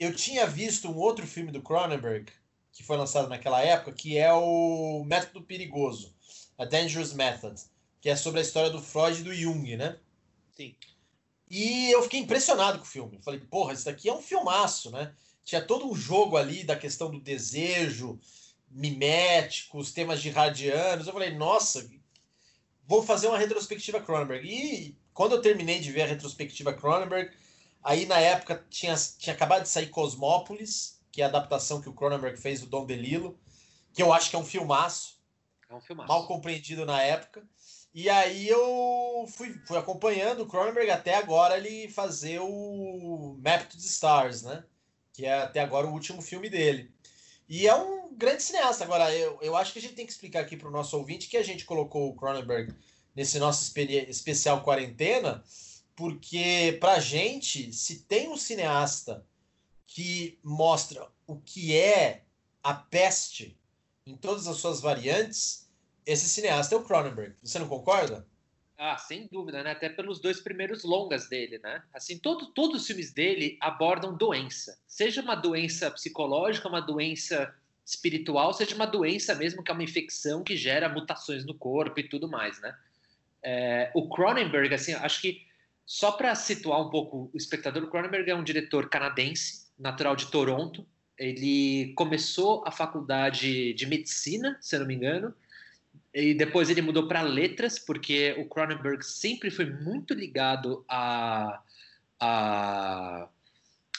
eu 0.00 0.12
tinha 0.12 0.44
visto 0.44 0.90
um 0.90 0.96
outro 0.96 1.24
filme 1.24 1.52
do 1.52 1.62
Cronenberg 1.62 2.32
que 2.74 2.82
foi 2.82 2.96
lançado 2.96 3.28
naquela 3.28 3.62
época, 3.62 3.92
que 3.92 4.18
é 4.18 4.32
o 4.32 5.04
Método 5.06 5.42
Perigoso, 5.42 6.12
A 6.58 6.64
Dangerous 6.64 7.12
Method, 7.12 7.62
que 8.00 8.10
é 8.10 8.16
sobre 8.16 8.40
a 8.40 8.42
história 8.42 8.68
do 8.68 8.82
Freud 8.82 9.20
e 9.20 9.22
do 9.22 9.32
Jung, 9.32 9.76
né? 9.76 9.96
Sim. 10.56 10.74
E 11.48 11.90
eu 11.92 12.02
fiquei 12.02 12.18
impressionado 12.18 12.78
com 12.78 12.84
o 12.84 12.88
filme. 12.88 13.20
Falei, 13.22 13.40
porra, 13.40 13.72
isso 13.72 13.84
daqui 13.84 14.08
é 14.08 14.12
um 14.12 14.20
filmaço, 14.20 14.90
né? 14.90 15.14
Tinha 15.44 15.62
todo 15.62 15.88
um 15.88 15.94
jogo 15.94 16.36
ali 16.36 16.64
da 16.64 16.74
questão 16.74 17.10
do 17.10 17.20
desejo, 17.20 18.18
mimético, 18.68 19.78
os 19.78 19.92
temas 19.92 20.20
de 20.20 20.30
radianos. 20.30 21.06
Eu 21.06 21.12
falei, 21.12 21.32
nossa, 21.36 21.88
vou 22.86 23.04
fazer 23.04 23.28
uma 23.28 23.38
retrospectiva 23.38 24.00
Cronenberg. 24.00 24.48
E 24.48 24.98
quando 25.12 25.32
eu 25.32 25.40
terminei 25.40 25.78
de 25.78 25.92
ver 25.92 26.02
a 26.02 26.06
retrospectiva 26.06 26.74
Cronenberg, 26.74 27.30
aí 27.84 28.04
na 28.04 28.18
época 28.18 28.66
tinha, 28.68 28.96
tinha 29.18 29.34
acabado 29.34 29.62
de 29.62 29.68
sair 29.68 29.90
Cosmópolis, 29.90 30.93
que 31.14 31.22
é 31.22 31.24
a 31.24 31.28
adaptação 31.28 31.80
que 31.80 31.88
o 31.88 31.92
Cronenberg 31.92 32.36
fez 32.36 32.60
do 32.60 32.66
Dom 32.66 32.84
DeLillo, 32.84 33.38
que 33.92 34.02
eu 34.02 34.12
acho 34.12 34.28
que 34.28 34.34
é 34.34 34.38
um 34.38 34.44
filmaço. 34.44 35.16
É 35.70 35.74
um 35.74 35.80
filmaço. 35.80 36.08
Mal 36.08 36.26
compreendido 36.26 36.84
na 36.84 37.00
época. 37.00 37.46
E 37.94 38.10
aí 38.10 38.48
eu 38.48 39.24
fui, 39.28 39.56
fui 39.64 39.78
acompanhando 39.78 40.42
o 40.42 40.48
Cronenberg 40.48 40.90
até 40.90 41.14
agora 41.14 41.56
ele 41.56 41.88
fazer 41.88 42.40
o 42.40 43.38
Map 43.40 43.62
to 43.68 43.76
the 43.76 43.84
Stars, 43.84 44.42
né? 44.42 44.64
Que 45.12 45.24
é 45.24 45.34
até 45.34 45.60
agora 45.60 45.86
o 45.86 45.92
último 45.92 46.20
filme 46.20 46.50
dele. 46.50 46.92
E 47.48 47.68
é 47.68 47.74
um 47.76 48.12
grande 48.12 48.42
cineasta. 48.42 48.82
Agora, 48.82 49.14
eu, 49.14 49.38
eu 49.40 49.56
acho 49.56 49.72
que 49.72 49.78
a 49.78 49.82
gente 49.82 49.94
tem 49.94 50.04
que 50.04 50.10
explicar 50.10 50.40
aqui 50.40 50.56
para 50.56 50.66
o 50.66 50.72
nosso 50.72 50.96
ouvinte 50.98 51.28
que 51.28 51.36
a 51.36 51.44
gente 51.44 51.64
colocou 51.64 52.08
o 52.08 52.16
Cronenberg 52.16 52.74
nesse 53.14 53.38
nosso 53.38 53.72
especial 54.08 54.64
quarentena, 54.64 55.44
porque 55.94 56.76
para 56.80 56.98
gente, 56.98 57.72
se 57.72 58.00
tem 58.00 58.28
um 58.28 58.36
cineasta 58.36 59.24
que 59.86 60.38
mostra 60.42 61.06
o 61.26 61.36
que 61.36 61.76
é 61.76 62.24
a 62.62 62.74
peste 62.74 63.58
em 64.06 64.16
todas 64.16 64.46
as 64.46 64.56
suas 64.56 64.80
variantes, 64.80 65.70
esse 66.06 66.28
cineasta 66.28 66.74
é 66.74 66.78
o 66.78 66.84
Cronenberg. 66.84 67.34
Você 67.42 67.58
não 67.58 67.68
concorda? 67.68 68.26
Ah, 68.76 68.98
sem 68.98 69.28
dúvida, 69.30 69.62
né? 69.62 69.70
Até 69.70 69.88
pelos 69.88 70.18
dois 70.18 70.40
primeiros 70.40 70.82
longas 70.82 71.28
dele, 71.28 71.58
né? 71.58 71.82
Assim, 71.92 72.18
todo, 72.18 72.46
todos 72.46 72.82
os 72.82 72.86
filmes 72.86 73.12
dele 73.12 73.56
abordam 73.60 74.16
doença. 74.16 74.78
Seja 74.86 75.22
uma 75.22 75.34
doença 75.34 75.90
psicológica, 75.90 76.68
uma 76.68 76.80
doença 76.80 77.54
espiritual, 77.86 78.52
seja 78.52 78.74
uma 78.74 78.86
doença 78.86 79.34
mesmo 79.34 79.62
que 79.62 79.70
é 79.70 79.74
uma 79.74 79.82
infecção 79.84 80.42
que 80.42 80.56
gera 80.56 80.88
mutações 80.88 81.44
no 81.44 81.54
corpo 81.54 82.00
e 82.00 82.08
tudo 82.08 82.28
mais, 82.28 82.60
né? 82.60 82.76
É, 83.42 83.92
o 83.94 84.08
Cronenberg, 84.08 84.74
assim, 84.74 84.94
acho 84.94 85.20
que 85.20 85.46
só 85.86 86.12
para 86.12 86.34
situar 86.34 86.80
um 86.80 86.90
pouco 86.90 87.30
o 87.32 87.36
espectador, 87.36 87.84
o 87.84 87.90
Cronenberg 87.90 88.30
é 88.30 88.34
um 88.34 88.42
diretor 88.42 88.88
canadense 88.88 89.63
natural 89.78 90.16
de 90.16 90.26
Toronto. 90.26 90.86
Ele 91.18 91.92
começou 91.94 92.64
a 92.66 92.70
faculdade 92.70 93.72
de 93.74 93.86
medicina, 93.86 94.56
se 94.60 94.74
eu 94.74 94.80
não 94.80 94.86
me 94.86 94.94
engano, 94.94 95.34
e 96.12 96.34
depois 96.34 96.70
ele 96.70 96.82
mudou 96.82 97.08
para 97.08 97.22
letras, 97.22 97.78
porque 97.78 98.34
o 98.38 98.48
Cronenberg 98.48 99.04
sempre 99.04 99.50
foi 99.50 99.66
muito 99.66 100.14
ligado 100.14 100.84
a, 100.88 101.60
a 102.20 103.28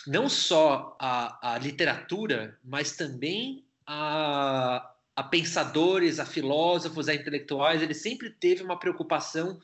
não 0.08 0.30
só 0.30 0.96
a, 1.00 1.54
a 1.54 1.58
literatura, 1.58 2.58
mas 2.64 2.96
também 2.96 3.66
a, 3.86 4.92
a 5.16 5.24
pensadores, 5.24 6.20
a 6.20 6.26
filósofos, 6.26 7.10
a 7.10 7.16
intelectuais. 7.16 7.82
Ele 7.82 7.94
sempre 7.94 8.30
teve 8.30 8.64
uma 8.64 8.80
preocupação 8.80 9.60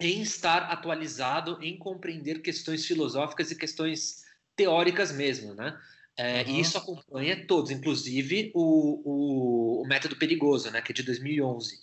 em 0.00 0.22
estar 0.22 0.62
atualizado, 0.70 1.58
em 1.60 1.76
compreender 1.76 2.40
questões 2.40 2.86
filosóficas 2.86 3.50
e 3.50 3.56
questões 3.56 4.24
teóricas 4.58 5.12
mesmo, 5.12 5.54
né? 5.54 5.78
É, 6.16 6.42
uhum. 6.42 6.48
E 6.48 6.60
isso 6.60 6.76
acompanha 6.76 7.46
todos, 7.46 7.70
inclusive 7.70 8.50
o, 8.52 9.00
o, 9.04 9.82
o, 9.82 9.86
Método 9.86 10.16
Perigoso, 10.16 10.68
né, 10.68 10.82
que 10.82 10.90
é 10.90 10.94
de 10.94 11.04
2011. 11.04 11.80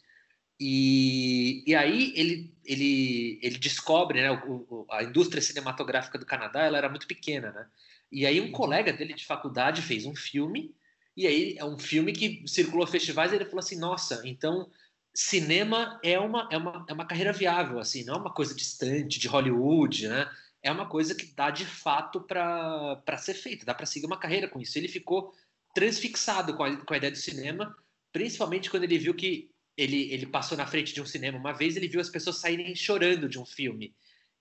E, 0.59 1.63
e 1.65 1.73
aí 1.73 2.13
ele, 2.17 2.53
ele, 2.65 3.39
ele 3.41 3.57
descobre, 3.57 4.21
né, 4.21 4.31
o, 4.31 4.85
a 4.91 5.03
indústria 5.03 5.41
cinematográfica 5.41 6.19
do 6.19 6.25
Canadá 6.25 6.63
ela 6.63 6.77
era 6.77 6.89
muito 6.89 7.07
pequena, 7.07 7.51
né? 7.51 7.65
E 8.11 8.25
aí 8.25 8.41
um 8.41 8.45
uhum. 8.45 8.51
colega 8.51 8.91
dele 8.91 9.13
de 9.13 9.25
faculdade 9.25 9.81
fez 9.81 10.05
um 10.05 10.15
filme, 10.15 10.75
e 11.15 11.25
aí 11.25 11.55
é 11.57 11.63
um 11.63 11.79
filme 11.79 12.11
que 12.11 12.43
circulou 12.45 12.85
festivais, 12.85 13.31
e 13.31 13.35
ele 13.35 13.45
falou 13.45 13.59
assim, 13.59 13.77
nossa, 13.77 14.21
então 14.25 14.69
cinema 15.13 15.97
é 16.03 16.19
uma, 16.19 16.49
é 16.51 16.57
uma, 16.57 16.85
é 16.89 16.93
uma 16.93 17.05
carreira 17.05 17.31
viável, 17.31 17.79
assim, 17.79 18.03
não 18.03 18.15
é 18.15 18.17
uma 18.17 18.33
coisa 18.33 18.53
distante 18.53 19.17
de 19.17 19.29
Hollywood, 19.29 20.09
né? 20.09 20.29
É 20.65 20.71
uma 20.71 20.89
coisa 20.89 21.13
que 21.13 21.27
dá 21.27 21.51
de 21.51 21.63
fato 21.63 22.19
para 22.21 23.17
ser 23.19 23.35
feita, 23.35 23.63
dá 23.63 23.73
para 23.75 23.85
seguir 23.85 24.07
uma 24.07 24.17
carreira 24.17 24.47
com 24.47 24.59
isso. 24.59 24.75
Ele 24.75 24.87
ficou 24.87 25.31
transfixado 25.75 26.55
com 26.55 26.63
a, 26.63 26.75
com 26.75 26.91
a 26.91 26.97
ideia 26.97 27.11
do 27.11 27.17
cinema, 27.17 27.77
principalmente 28.11 28.71
quando 28.71 28.83
ele 28.83 28.97
viu 28.97 29.13
que 29.13 29.51
ele, 29.77 30.11
ele 30.11 30.25
passou 30.25 30.57
na 30.57 30.65
frente 30.65 30.91
de 30.91 30.99
um 30.99 31.05
cinema 31.05 31.37
uma 31.37 31.53
vez, 31.53 31.77
ele 31.77 31.87
viu 31.87 32.01
as 32.01 32.09
pessoas 32.09 32.39
saírem 32.39 32.75
chorando 32.75 33.29
de 33.29 33.37
um 33.37 33.45
filme. 33.45 33.93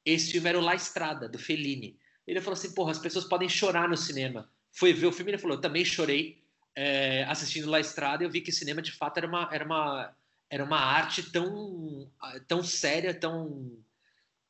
Esse 0.02 0.32
filme 0.32 0.48
era 0.48 0.58
o 0.58 0.62
La 0.62 0.74
Estrada, 0.74 1.28
do 1.28 1.38
Fellini. 1.38 1.98
Ele 2.26 2.40
falou 2.40 2.54
assim: 2.54 2.72
porra, 2.72 2.92
as 2.92 2.98
pessoas 2.98 3.26
podem 3.26 3.48
chorar 3.48 3.86
no 3.86 3.96
cinema. 3.96 4.50
Foi 4.72 4.94
ver 4.94 5.06
o 5.06 5.12
filme 5.12 5.30
e 5.30 5.34
ele 5.34 5.42
falou: 5.42 5.58
eu 5.58 5.60
também 5.60 5.84
chorei 5.84 6.42
é, 6.74 7.24
assistindo 7.24 7.70
La 7.70 7.80
Estrada 7.80 8.24
eu 8.24 8.30
vi 8.30 8.40
que 8.40 8.50
cinema 8.50 8.80
de 8.80 8.92
fato 8.92 9.18
era 9.18 9.26
uma, 9.26 9.48
era 9.52 9.64
uma, 9.64 10.16
era 10.48 10.64
uma 10.64 10.78
arte 10.78 11.30
tão, 11.30 12.10
tão 12.48 12.64
séria, 12.64 13.12
tão, 13.12 13.78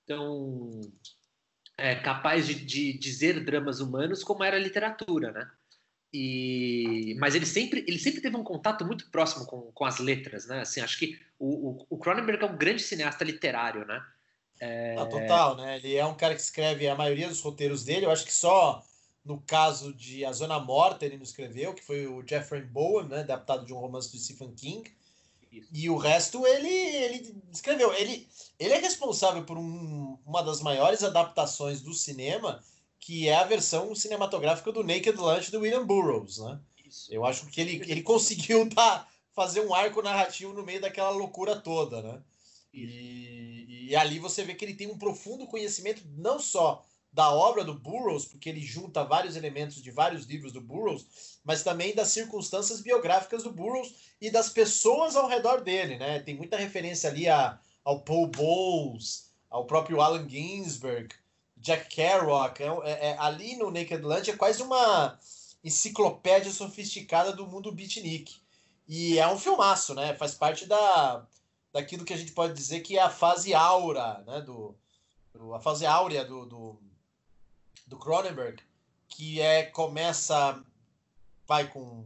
tão 0.06 0.80
é, 1.76 1.94
capaz 1.96 2.46
de, 2.46 2.54
de, 2.54 2.92
dizer 2.92 3.44
dramas 3.44 3.80
humanos 3.80 4.22
como 4.22 4.44
era 4.44 4.56
a 4.56 4.60
literatura, 4.60 5.32
né? 5.32 5.50
E, 6.12 7.16
mas 7.18 7.34
ele 7.34 7.44
sempre, 7.44 7.84
ele 7.88 7.98
sempre 7.98 8.20
teve 8.20 8.36
um 8.36 8.44
contato 8.44 8.84
muito 8.84 9.10
próximo 9.10 9.46
com, 9.46 9.72
com 9.72 9.84
as 9.84 9.98
letras, 9.98 10.46
né? 10.46 10.60
Assim, 10.60 10.80
acho 10.80 10.96
que 10.96 11.18
o, 11.38 11.84
o, 11.90 11.98
Cronenberg 11.98 12.44
é 12.44 12.46
um 12.46 12.56
grande 12.56 12.82
cineasta 12.82 13.24
literário, 13.24 13.84
né? 13.84 14.00
É... 14.60 14.94
Ah, 14.96 15.06
total, 15.06 15.56
né? 15.56 15.76
Ele 15.76 15.96
é 15.96 16.06
um 16.06 16.14
cara 16.14 16.34
que 16.34 16.40
escreve 16.40 16.86
a 16.86 16.94
maioria 16.94 17.26
dos 17.26 17.40
roteiros 17.40 17.84
dele. 17.84 18.06
Eu 18.06 18.12
acho 18.12 18.24
que 18.24 18.32
só 18.32 18.84
no 19.24 19.40
caso 19.40 19.92
de 19.92 20.24
A 20.24 20.32
Zona 20.32 20.60
Morta 20.60 21.04
ele 21.04 21.16
não 21.16 21.24
escreveu, 21.24 21.74
que 21.74 21.82
foi 21.82 22.06
o 22.06 22.22
Jeffrey 22.24 22.62
Bowen, 22.62 23.08
né? 23.08 23.20
Adaptado 23.20 23.66
de 23.66 23.72
um 23.72 23.78
romance 23.78 24.12
do 24.12 24.18
Stephen 24.18 24.52
King. 24.52 24.88
Isso. 25.54 25.68
E 25.72 25.88
o 25.88 25.96
resto 25.96 26.46
ele, 26.46 26.68
ele 26.68 27.42
escreveu. 27.52 27.92
Ele, 27.94 28.28
ele 28.58 28.74
é 28.74 28.78
responsável 28.78 29.44
por 29.44 29.56
um, 29.56 30.18
uma 30.26 30.42
das 30.42 30.60
maiores 30.60 31.02
adaptações 31.02 31.80
do 31.80 31.92
cinema, 31.92 32.62
que 32.98 33.28
é 33.28 33.36
a 33.36 33.44
versão 33.44 33.94
cinematográfica 33.94 34.72
do 34.72 34.82
Naked 34.82 35.16
Lunch 35.16 35.50
do 35.50 35.60
William 35.60 35.86
Burroughs, 35.86 36.38
né? 36.38 36.58
Isso. 36.84 37.12
Eu 37.12 37.24
acho 37.24 37.46
que 37.46 37.60
ele, 37.60 37.82
ele 37.86 38.02
conseguiu 38.02 38.68
dar, 38.68 39.08
fazer 39.32 39.60
um 39.60 39.72
arco 39.72 40.02
narrativo 40.02 40.52
no 40.52 40.64
meio 40.64 40.80
daquela 40.80 41.10
loucura 41.10 41.56
toda, 41.56 42.02
né? 42.02 42.22
E, 42.72 43.88
e 43.90 43.96
ali 43.96 44.18
você 44.18 44.42
vê 44.42 44.54
que 44.54 44.64
ele 44.64 44.74
tem 44.74 44.88
um 44.90 44.98
profundo 44.98 45.46
conhecimento 45.46 46.02
não 46.16 46.40
só 46.40 46.84
da 47.14 47.32
obra 47.32 47.62
do 47.62 47.78
Burroughs, 47.78 48.24
porque 48.24 48.48
ele 48.48 48.60
junta 48.60 49.04
vários 49.04 49.36
elementos 49.36 49.80
de 49.80 49.92
vários 49.92 50.26
livros 50.26 50.52
do 50.52 50.60
Burroughs, 50.60 51.38
mas 51.44 51.62
também 51.62 51.94
das 51.94 52.08
circunstâncias 52.08 52.80
biográficas 52.80 53.44
do 53.44 53.52
Burroughs 53.52 53.94
e 54.20 54.30
das 54.30 54.50
pessoas 54.50 55.14
ao 55.14 55.28
redor 55.28 55.60
dele, 55.60 55.96
né? 55.96 56.18
Tem 56.18 56.36
muita 56.36 56.56
referência 56.56 57.08
ali 57.08 57.28
a, 57.28 57.56
ao 57.84 58.00
Paul 58.00 58.26
Bowles, 58.26 59.30
ao 59.48 59.64
próprio 59.64 60.00
Allen 60.00 60.28
Ginsberg, 60.28 61.14
Jack 61.56 61.88
Kerouac. 61.88 62.60
É, 62.60 62.66
é, 62.66 63.06
é, 63.10 63.16
ali 63.20 63.56
no 63.56 63.70
Naked 63.70 64.02
Lunch 64.02 64.28
é 64.28 64.36
quase 64.36 64.60
uma 64.60 65.16
enciclopédia 65.62 66.50
sofisticada 66.50 67.32
do 67.32 67.46
mundo 67.46 67.70
beatnik. 67.70 68.34
E 68.88 69.20
é 69.20 69.28
um 69.28 69.38
filmaço, 69.38 69.94
né? 69.94 70.14
Faz 70.14 70.34
parte 70.34 70.66
da, 70.66 71.24
daquilo 71.72 72.04
que 72.04 72.12
a 72.12 72.16
gente 72.16 72.32
pode 72.32 72.54
dizer 72.54 72.80
que 72.80 72.98
é 72.98 73.02
a 73.02 73.08
fase 73.08 73.54
aura, 73.54 74.24
né? 74.26 74.40
Do, 74.40 74.74
do 75.32 75.54
a 75.54 75.60
fase 75.60 75.86
áurea 75.86 76.24
do, 76.24 76.44
do 76.44 76.93
do 77.86 77.98
Cronenberg, 77.98 78.62
que 79.08 79.40
é 79.40 79.64
começa 79.64 80.62
vai 81.46 81.68
com 81.70 82.04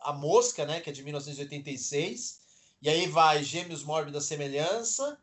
a 0.00 0.12
Mosca, 0.12 0.64
né, 0.64 0.80
que 0.80 0.88
é 0.88 0.92
de 0.92 1.02
1986, 1.02 2.40
e 2.80 2.88
aí 2.88 3.06
vai 3.06 3.42
Gêmeos 3.42 3.82
Mórbida 3.82 4.20
Semelhança, 4.20 5.18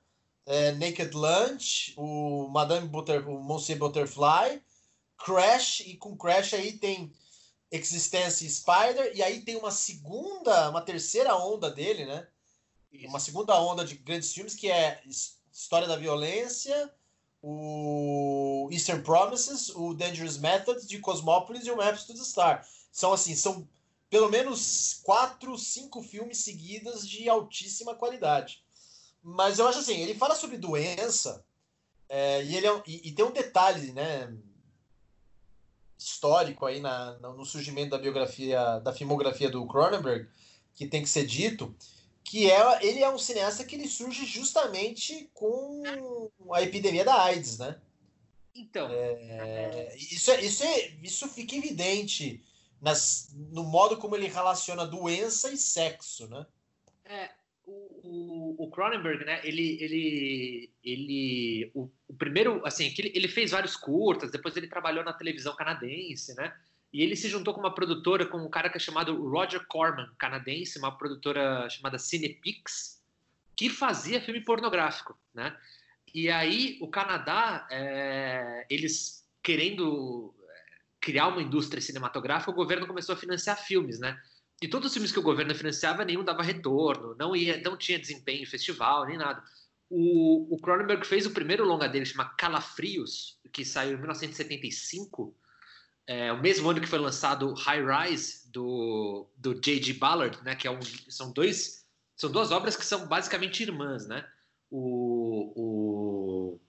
é, 0.45 0.71
Naked 0.73 1.15
Lunch, 1.15 1.93
o 1.97 2.47
Madame 2.49 2.87
Butter, 2.87 3.27
o 3.27 3.41
Monsieur 3.41 3.79
Butterfly, 3.79 4.61
Crash 5.17 5.81
e 5.81 5.97
com 5.97 6.15
Crash 6.15 6.53
aí 6.53 6.73
tem 6.73 7.11
Existence 7.71 8.45
e 8.45 8.49
Spider 8.49 9.11
e 9.15 9.21
aí 9.21 9.41
tem 9.41 9.57
uma 9.57 9.71
segunda, 9.71 10.69
uma 10.69 10.81
terceira 10.81 11.35
onda 11.35 11.69
dele, 11.69 12.05
né? 12.05 12.27
Isso. 12.91 13.07
Uma 13.07 13.19
segunda 13.19 13.59
onda 13.59 13.83
de 13.83 13.95
grandes 13.95 14.31
filmes 14.31 14.55
que 14.55 14.71
é 14.71 15.01
História 15.51 15.87
da 15.87 15.97
Violência, 15.97 16.93
o 17.49 18.67
Eastern 18.69 19.01
Promises, 19.01 19.69
o 19.69 19.93
Dangerous 19.93 20.37
Methods 20.37 20.85
de 20.85 20.99
Cosmópolis 20.99 21.65
e 21.65 21.71
o 21.71 21.77
Maps 21.77 22.03
to 22.03 22.13
the 22.13 22.19
Star. 22.19 22.67
São 22.91 23.13
assim, 23.13 23.35
são 23.35 23.65
pelo 24.09 24.29
menos 24.29 24.99
quatro, 25.01 25.57
cinco 25.57 26.03
filmes 26.03 26.39
seguidas 26.39 27.07
de 27.07 27.29
altíssima 27.29 27.95
qualidade. 27.95 28.61
Mas 29.23 29.59
eu 29.59 29.67
acho 29.67 29.79
assim, 29.79 29.95
ele 29.97 30.13
fala 30.13 30.35
sobre 30.35 30.57
doença 30.57 31.45
é, 32.09 32.43
e, 32.43 32.57
ele 32.57 32.67
é, 32.67 32.83
e, 32.85 33.09
e, 33.09 33.11
tem 33.13 33.23
um 33.23 33.31
detalhe, 33.31 33.93
né, 33.93 34.33
histórico 35.97 36.65
aí 36.65 36.81
na, 36.81 37.13
no 37.19 37.45
surgimento 37.45 37.91
da 37.91 37.97
biografia, 37.97 38.79
da 38.79 38.91
filmografia 38.91 39.49
do 39.49 39.65
Cronenberg, 39.65 40.27
que 40.75 40.85
tem 40.85 41.01
que 41.01 41.09
ser 41.09 41.25
dito, 41.25 41.73
que 42.27 42.51
é 42.51 42.85
ele 42.85 43.01
é 43.01 43.09
um 43.09 43.17
cineasta 43.17 43.63
que 43.63 43.73
ele 43.73 43.87
surge 43.87 44.25
justamente 44.25 45.29
com 45.33 46.29
a 46.51 46.61
epidemia 46.61 47.05
da 47.05 47.23
AIDS, 47.23 47.57
né? 47.57 47.79
Então, 48.53 48.89
é, 48.91 49.95
isso, 49.95 50.31
é, 50.31 50.41
isso, 50.41 50.63
é, 50.63 50.87
isso 51.01 51.29
fica 51.29 51.55
evidente 51.55 52.43
nas, 52.81 53.33
no 53.33 53.63
modo 53.63 53.95
como 53.95 54.13
ele 54.13 54.27
relaciona 54.27 54.85
doença 54.85 55.49
e 55.51 55.57
sexo, 55.57 56.27
né? 56.27 56.45
É, 57.05 57.29
o, 57.65 58.55
o, 58.59 58.65
o 58.65 58.71
Cronenberg, 58.71 59.23
né? 59.23 59.39
Ele, 59.45 59.81
ele, 59.81 60.69
ele, 60.83 61.71
o, 61.73 61.89
o 62.09 62.13
primeiro, 62.13 62.61
assim, 62.65 62.93
ele, 62.97 63.13
ele 63.15 63.27
fez 63.29 63.51
vários 63.51 63.77
curtas, 63.77 64.31
depois 64.31 64.57
ele 64.57 64.67
trabalhou 64.67 65.03
na 65.05 65.13
televisão 65.13 65.55
canadense, 65.55 66.35
né? 66.35 66.53
E 66.93 67.01
ele 67.01 67.15
se 67.15 67.27
juntou 67.27 67.53
com 67.53 67.59
uma 67.59 67.73
produtora, 67.73 68.25
com 68.25 68.37
um 68.37 68.49
cara 68.49 68.69
que 68.69 68.77
é 68.77 68.79
chamado 68.79 69.27
Roger 69.29 69.65
Corman, 69.67 70.09
canadense, 70.17 70.79
uma 70.79 70.97
produtora 70.97 71.69
chamada 71.69 71.99
Cinepix, 71.99 73.01
que 73.55 73.69
fazia 73.69 74.21
filme 74.21 74.41
pornográfico, 74.41 75.17
né? 75.33 75.57
E 76.13 76.29
aí 76.29 76.77
o 76.81 76.87
Canadá, 76.87 77.67
é, 77.69 78.65
eles 78.69 79.27
querendo 79.43 80.33
é, 80.39 80.75
criar 80.99 81.27
uma 81.27 81.41
indústria 81.41 81.81
cinematográfica, 81.81 82.51
o 82.51 82.55
governo 82.55 82.87
começou 82.87 83.13
a 83.13 83.17
financiar 83.17 83.57
filmes, 83.57 83.99
né? 83.99 84.19
E 84.61 84.67
todos 84.67 84.87
os 84.87 84.93
filmes 84.93 85.11
que 85.11 85.19
o 85.19 85.23
governo 85.23 85.53
financiava, 85.53 86.05
nenhum 86.05 86.23
dava 86.23 86.41
retorno, 86.41 87.15
não 87.15 87.35
ia, 87.35 87.61
não 87.61 87.77
tinha 87.77 87.99
desempenho 87.99 88.43
em 88.43 88.45
festival, 88.45 89.05
nem 89.05 89.17
nada. 89.17 89.43
O, 89.89 90.55
o 90.55 90.59
Cronenberg 90.59 91.05
fez 91.05 91.25
o 91.25 91.31
primeiro 91.31 91.63
longa 91.63 91.87
dele, 91.87 92.05
chama 92.05 92.33
Calafrios, 92.37 93.39
que 93.51 93.63
saiu 93.63 93.93
em 93.93 93.97
1975, 93.97 95.35
é, 96.07 96.31
o 96.31 96.41
mesmo 96.41 96.69
ano 96.69 96.79
que 96.79 96.87
foi 96.87 96.99
lançado 96.99 97.53
High 97.53 97.83
Rise 97.85 98.49
do, 98.49 99.27
do 99.35 99.53
J.G. 99.53 99.93
Ballard, 99.93 100.41
né, 100.43 100.55
que 100.55 100.65
é 100.65 100.71
um, 100.71 100.79
são 101.09 101.31
dois 101.33 101.85
são 102.15 102.31
duas 102.31 102.51
obras 102.51 102.75
que 102.75 102.83
são 102.83 103.05
basicamente 103.05 103.61
irmãs, 103.61 104.07
né? 104.07 104.27
O, 104.71 105.53
o, 105.55 106.59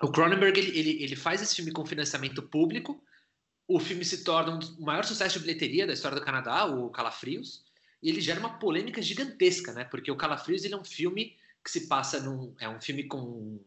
o 0.00 0.10
Cronenberg 0.10 0.58
ele, 0.58 0.78
ele, 0.78 1.02
ele 1.02 1.14
faz 1.14 1.42
esse 1.42 1.54
filme 1.54 1.72
com 1.72 1.84
financiamento 1.84 2.42
público. 2.42 3.04
O 3.66 3.78
filme 3.78 4.02
se 4.02 4.24
torna 4.24 4.54
um, 4.56 4.80
maior 4.82 5.04
sucesso 5.04 5.38
de 5.38 5.44
bilheteria 5.44 5.86
da 5.86 5.92
história 5.92 6.18
do 6.18 6.24
Canadá, 6.24 6.64
o 6.64 6.88
Calafrios, 6.88 7.64
e 8.02 8.08
ele 8.08 8.22
gera 8.22 8.40
uma 8.40 8.58
polêmica 8.58 9.02
gigantesca, 9.02 9.74
né? 9.74 9.84
Porque 9.84 10.10
o 10.10 10.16
Calafrios 10.16 10.64
ele 10.64 10.72
é 10.72 10.78
um 10.78 10.84
filme 10.84 11.36
que 11.62 11.70
se 11.70 11.86
passa 11.86 12.20
num 12.20 12.54
é 12.58 12.66
um 12.66 12.80
filme 12.80 13.04
com 13.04 13.60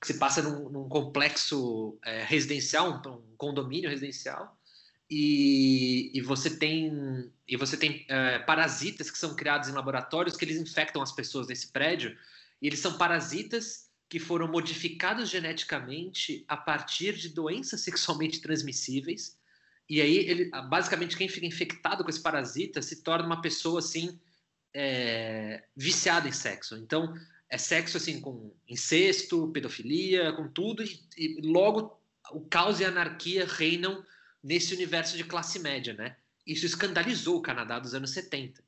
que 0.00 0.06
se 0.06 0.18
passa 0.18 0.42
num, 0.42 0.68
num 0.68 0.88
complexo 0.88 1.98
é, 2.04 2.24
residencial, 2.24 3.02
um, 3.06 3.10
um, 3.10 3.36
condomínio 3.36 3.90
residencial, 3.90 4.56
e, 5.08 6.10
e, 6.14 6.20
você 6.20 6.56
tem 6.56 7.30
e 7.46 7.56
você 7.56 7.76
tem 7.76 8.06
é, 8.08 8.38
parasitas 8.38 9.10
que 9.10 9.18
são 9.18 9.36
criados 9.36 9.68
em 9.68 9.72
laboratórios 9.72 10.36
que 10.36 10.44
eles 10.44 10.56
infectam 10.56 11.02
as 11.02 11.12
pessoas 11.12 11.46
nesse 11.46 11.68
prédio, 11.68 12.16
e 12.60 12.66
eles 12.66 12.78
são 12.78 12.96
parasitas 12.96 13.90
que 14.08 14.18
foram 14.18 14.48
modificados 14.48 15.28
geneticamente 15.28 16.44
a 16.48 16.56
partir 16.56 17.14
de 17.14 17.28
doenças 17.28 17.80
sexualmente 17.80 18.40
transmissíveis. 18.40 19.36
E 19.88 20.00
aí, 20.00 20.16
ele, 20.16 20.50
basicamente, 20.68 21.16
quem 21.16 21.28
fica 21.28 21.46
infectado 21.46 22.02
com 22.02 22.10
esse 22.10 22.22
parasita 22.22 22.80
se 22.80 23.02
torna 23.02 23.26
uma 23.26 23.42
pessoa 23.42 23.80
assim 23.80 24.18
é, 24.72 25.64
viciada 25.76 26.28
em 26.28 26.32
sexo. 26.32 26.76
Então, 26.76 27.14
é 27.54 27.58
sexo 27.58 27.96
assim 27.96 28.20
com 28.20 28.52
incesto, 28.68 29.48
pedofilia, 29.52 30.32
com 30.32 30.48
tudo, 30.48 30.82
e, 30.82 30.98
e, 31.16 31.40
logo 31.40 31.96
o 32.32 32.40
caos 32.40 32.80
e 32.80 32.84
a 32.84 32.88
anarquia 32.88 33.46
reinam 33.46 34.04
nesse 34.42 34.74
universo 34.74 35.16
de 35.16 35.22
classe 35.22 35.60
média, 35.60 35.94
né? 35.94 36.16
Isso 36.44 36.66
escandalizou 36.66 37.36
o 37.36 37.42
Canadá 37.42 37.78
dos 37.78 37.94
anos 37.94 38.10
70. 38.10 38.60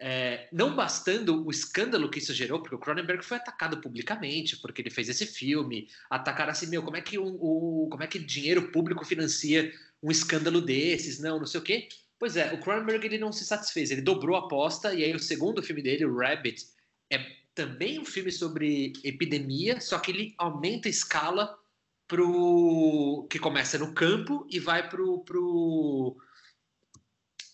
É, 0.00 0.48
não 0.52 0.74
bastando 0.74 1.46
o 1.46 1.50
escândalo 1.50 2.10
que 2.10 2.18
isso 2.18 2.34
gerou, 2.34 2.60
porque 2.60 2.74
o 2.74 2.78
Cronenberg 2.78 3.24
foi 3.24 3.36
atacado 3.36 3.80
publicamente, 3.80 4.56
porque 4.56 4.82
ele 4.82 4.90
fez 4.90 5.08
esse 5.08 5.26
filme, 5.26 5.88
atacaram 6.10 6.50
assim, 6.50 6.66
meu, 6.66 6.82
como 6.82 6.96
é 6.96 7.00
que 7.00 7.18
um, 7.18 7.36
o, 7.40 7.88
como 7.88 8.02
é 8.02 8.06
que 8.08 8.18
dinheiro 8.18 8.72
público 8.72 9.04
financia 9.04 9.72
um 10.02 10.10
escândalo 10.10 10.60
desses, 10.60 11.20
não, 11.20 11.38
não 11.38 11.46
sei 11.46 11.60
o 11.60 11.64
quê. 11.64 11.88
Pois 12.18 12.36
é, 12.36 12.52
o 12.52 12.58
Cronenberg 12.58 13.06
ele 13.06 13.18
não 13.18 13.30
se 13.30 13.44
satisfez, 13.44 13.92
ele 13.92 14.02
dobrou 14.02 14.36
a 14.36 14.40
aposta, 14.40 14.92
e 14.92 15.04
aí 15.04 15.14
o 15.14 15.20
segundo 15.20 15.62
filme 15.62 15.82
dele, 15.82 16.04
o 16.04 16.16
Rabbit, 16.16 16.66
é 17.10 17.38
também 17.58 17.98
um 17.98 18.04
filme 18.04 18.30
sobre 18.30 18.92
epidemia, 19.02 19.80
só 19.80 19.98
que 19.98 20.12
ele 20.12 20.34
aumenta 20.38 20.86
a 20.86 20.90
escala 20.90 21.58
pro 22.06 23.26
que 23.28 23.36
começa 23.36 23.76
no 23.76 23.92
campo 23.92 24.46
e 24.48 24.60
vai 24.60 24.88
pro, 24.88 25.24
pro 25.24 26.16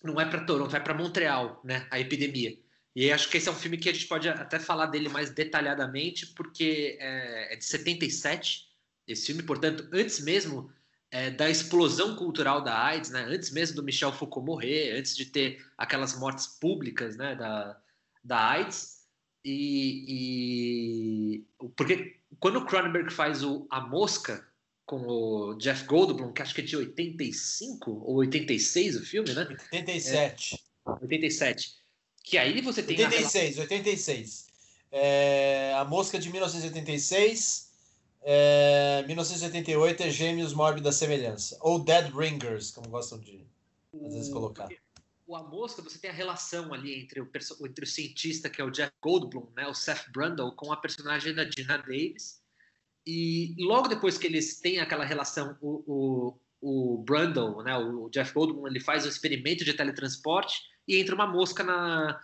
não 0.02 0.20
é 0.20 0.26
para 0.26 0.44
Toronto, 0.44 0.70
vai 0.70 0.84
para 0.84 0.92
Montreal, 0.92 1.62
né? 1.64 1.88
A 1.90 1.98
epidemia. 1.98 2.54
E 2.94 3.10
acho 3.10 3.30
que 3.30 3.38
esse 3.38 3.48
é 3.48 3.52
um 3.52 3.54
filme 3.54 3.78
que 3.78 3.88
a 3.88 3.94
gente 3.94 4.06
pode 4.06 4.28
até 4.28 4.58
falar 4.58 4.86
dele 4.86 5.08
mais 5.08 5.30
detalhadamente, 5.30 6.26
porque 6.34 6.98
é, 7.00 7.54
é 7.54 7.56
de 7.56 7.64
77 7.64 8.68
esse 9.08 9.26
filme, 9.26 9.42
portanto, 9.42 9.88
antes 9.90 10.20
mesmo 10.20 10.70
é, 11.10 11.30
da 11.30 11.48
explosão 11.48 12.14
cultural 12.14 12.62
da 12.62 12.78
AIDS, 12.78 13.08
né? 13.08 13.24
Antes 13.26 13.50
mesmo 13.50 13.76
do 13.76 13.82
Michel 13.82 14.12
Foucault 14.12 14.44
morrer, 14.44 14.98
antes 14.98 15.16
de 15.16 15.24
ter 15.24 15.64
aquelas 15.78 16.14
mortes 16.18 16.46
públicas, 16.46 17.16
né? 17.16 17.34
Da, 17.34 17.80
da 18.22 18.50
AIDS. 18.50 18.93
E, 19.44 21.42
e, 21.58 21.68
porque 21.76 22.16
quando 22.40 22.56
o 22.56 22.64
Cronenberg 22.64 23.12
faz 23.12 23.44
o 23.44 23.66
A 23.68 23.80
Mosca, 23.80 24.46
com 24.86 25.06
o 25.06 25.54
Jeff 25.54 25.84
Goldblum, 25.84 26.32
que 26.32 26.42
acho 26.42 26.54
que 26.54 26.60
é 26.60 26.64
de 26.64 26.76
85 26.76 27.90
ou 27.90 28.16
86 28.16 28.96
o 28.96 29.04
filme, 29.04 29.32
né? 29.34 29.46
87. 29.72 30.62
É, 30.86 30.90
87. 31.02 31.74
Que 32.22 32.38
aí 32.38 32.60
você 32.60 32.82
tem. 32.82 32.96
86, 33.04 33.58
a... 33.58 33.62
86. 33.62 34.46
É, 34.90 35.74
a 35.76 35.84
Mosca 35.84 36.18
de 36.18 36.30
1986. 36.30 37.72
É, 38.26 39.04
1988 39.06 40.02
é 40.02 40.10
Gêmeos 40.10 40.54
Mórbida 40.54 40.90
Semelhança. 40.90 41.58
Ou 41.60 41.78
Dead 41.78 42.10
Ringers, 42.14 42.70
como 42.70 42.88
gostam 42.88 43.18
de 43.18 43.44
às 44.02 44.14
vezes 44.14 44.32
colocar. 44.32 44.68
O 45.26 45.34
A 45.34 45.42
Mosca, 45.42 45.80
você 45.80 45.98
tem 45.98 46.10
a 46.10 46.12
relação 46.12 46.74
ali 46.74 47.00
entre 47.00 47.20
o, 47.20 47.30
entre 47.66 47.84
o 47.84 47.88
cientista, 47.88 48.50
que 48.50 48.60
é 48.60 48.64
o 48.64 48.70
Jeff 48.70 48.92
Goldblum, 49.00 49.48
né, 49.56 49.66
o 49.66 49.74
Seth 49.74 50.10
Brundle, 50.12 50.52
com 50.52 50.72
a 50.72 50.76
personagem 50.76 51.34
da 51.34 51.48
Gina 51.50 51.78
Davis. 51.78 52.42
E 53.06 53.54
logo 53.58 53.88
depois 53.88 54.18
que 54.18 54.26
eles 54.26 54.60
têm 54.60 54.80
aquela 54.80 55.04
relação, 55.04 55.56
o, 55.60 56.38
o, 56.60 56.94
o 56.96 56.98
Brundle, 57.04 57.62
né, 57.62 57.76
o 57.76 58.08
Jeff 58.10 58.34
Goldblum, 58.34 58.66
ele 58.66 58.80
faz 58.80 59.06
o 59.06 59.08
experimento 59.08 59.64
de 59.64 59.72
teletransporte 59.72 60.62
e 60.86 60.96
entra 60.98 61.14
uma 61.14 61.26
mosca 61.26 61.64
na, 61.64 62.20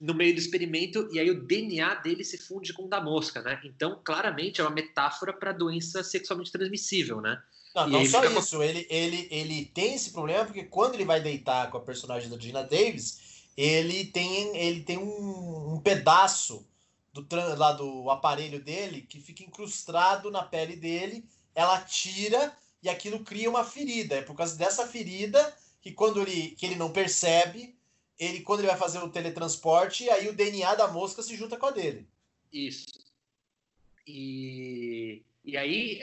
no 0.00 0.14
meio 0.14 0.32
do 0.34 0.40
experimento 0.40 1.08
e 1.12 1.20
aí 1.20 1.30
o 1.30 1.42
DNA 1.42 1.96
dele 1.96 2.24
se 2.24 2.38
funde 2.38 2.72
com 2.72 2.84
o 2.84 2.88
da 2.88 3.00
mosca, 3.00 3.42
né? 3.42 3.60
Então, 3.64 4.00
claramente 4.02 4.60
é 4.60 4.64
uma 4.64 4.70
metáfora 4.70 5.32
para 5.32 5.52
doença 5.52 6.02
sexualmente 6.02 6.50
transmissível, 6.50 7.20
né? 7.20 7.40
Não, 7.74 7.88
não 7.88 8.06
só 8.06 8.22
fica... 8.22 8.40
isso, 8.40 8.62
ele, 8.62 8.86
ele, 8.88 9.28
ele 9.30 9.64
tem 9.66 9.94
esse 9.94 10.10
problema 10.10 10.44
porque 10.44 10.64
quando 10.64 10.94
ele 10.94 11.04
vai 11.04 11.20
deitar 11.20 11.70
com 11.70 11.76
a 11.76 11.82
personagem 11.82 12.30
da 12.30 12.38
Gina 12.38 12.62
Davis, 12.62 13.44
ele 13.56 14.06
tem, 14.06 14.56
ele 14.56 14.80
tem 14.80 14.96
um, 14.96 15.74
um 15.74 15.80
pedaço 15.80 16.66
do, 17.12 17.26
lá 17.56 17.72
do 17.72 18.10
aparelho 18.10 18.62
dele 18.62 19.02
que 19.02 19.20
fica 19.20 19.44
incrustado 19.44 20.30
na 20.30 20.42
pele 20.42 20.76
dele, 20.76 21.24
ela 21.54 21.78
tira 21.80 22.56
e 22.82 22.88
aquilo 22.88 23.20
cria 23.20 23.50
uma 23.50 23.64
ferida. 23.64 24.16
É 24.16 24.22
por 24.22 24.34
causa 24.34 24.56
dessa 24.56 24.86
ferida 24.86 25.54
que 25.80 25.92
quando 25.92 26.22
ele, 26.22 26.50
que 26.52 26.64
ele 26.66 26.76
não 26.76 26.90
percebe, 26.90 27.76
ele 28.20 28.42
quando 28.42 28.60
ele 28.60 28.68
vai 28.68 28.76
fazer 28.76 28.98
o 28.98 29.08
teletransporte, 29.08 30.08
aí 30.10 30.28
o 30.28 30.34
DNA 30.34 30.74
da 30.74 30.86
mosca 30.86 31.22
se 31.22 31.34
junta 31.34 31.56
com 31.56 31.66
a 31.66 31.70
dele. 31.70 32.06
Isso. 32.52 32.86
E, 34.06 35.22
e 35.42 35.56
aí 35.56 36.00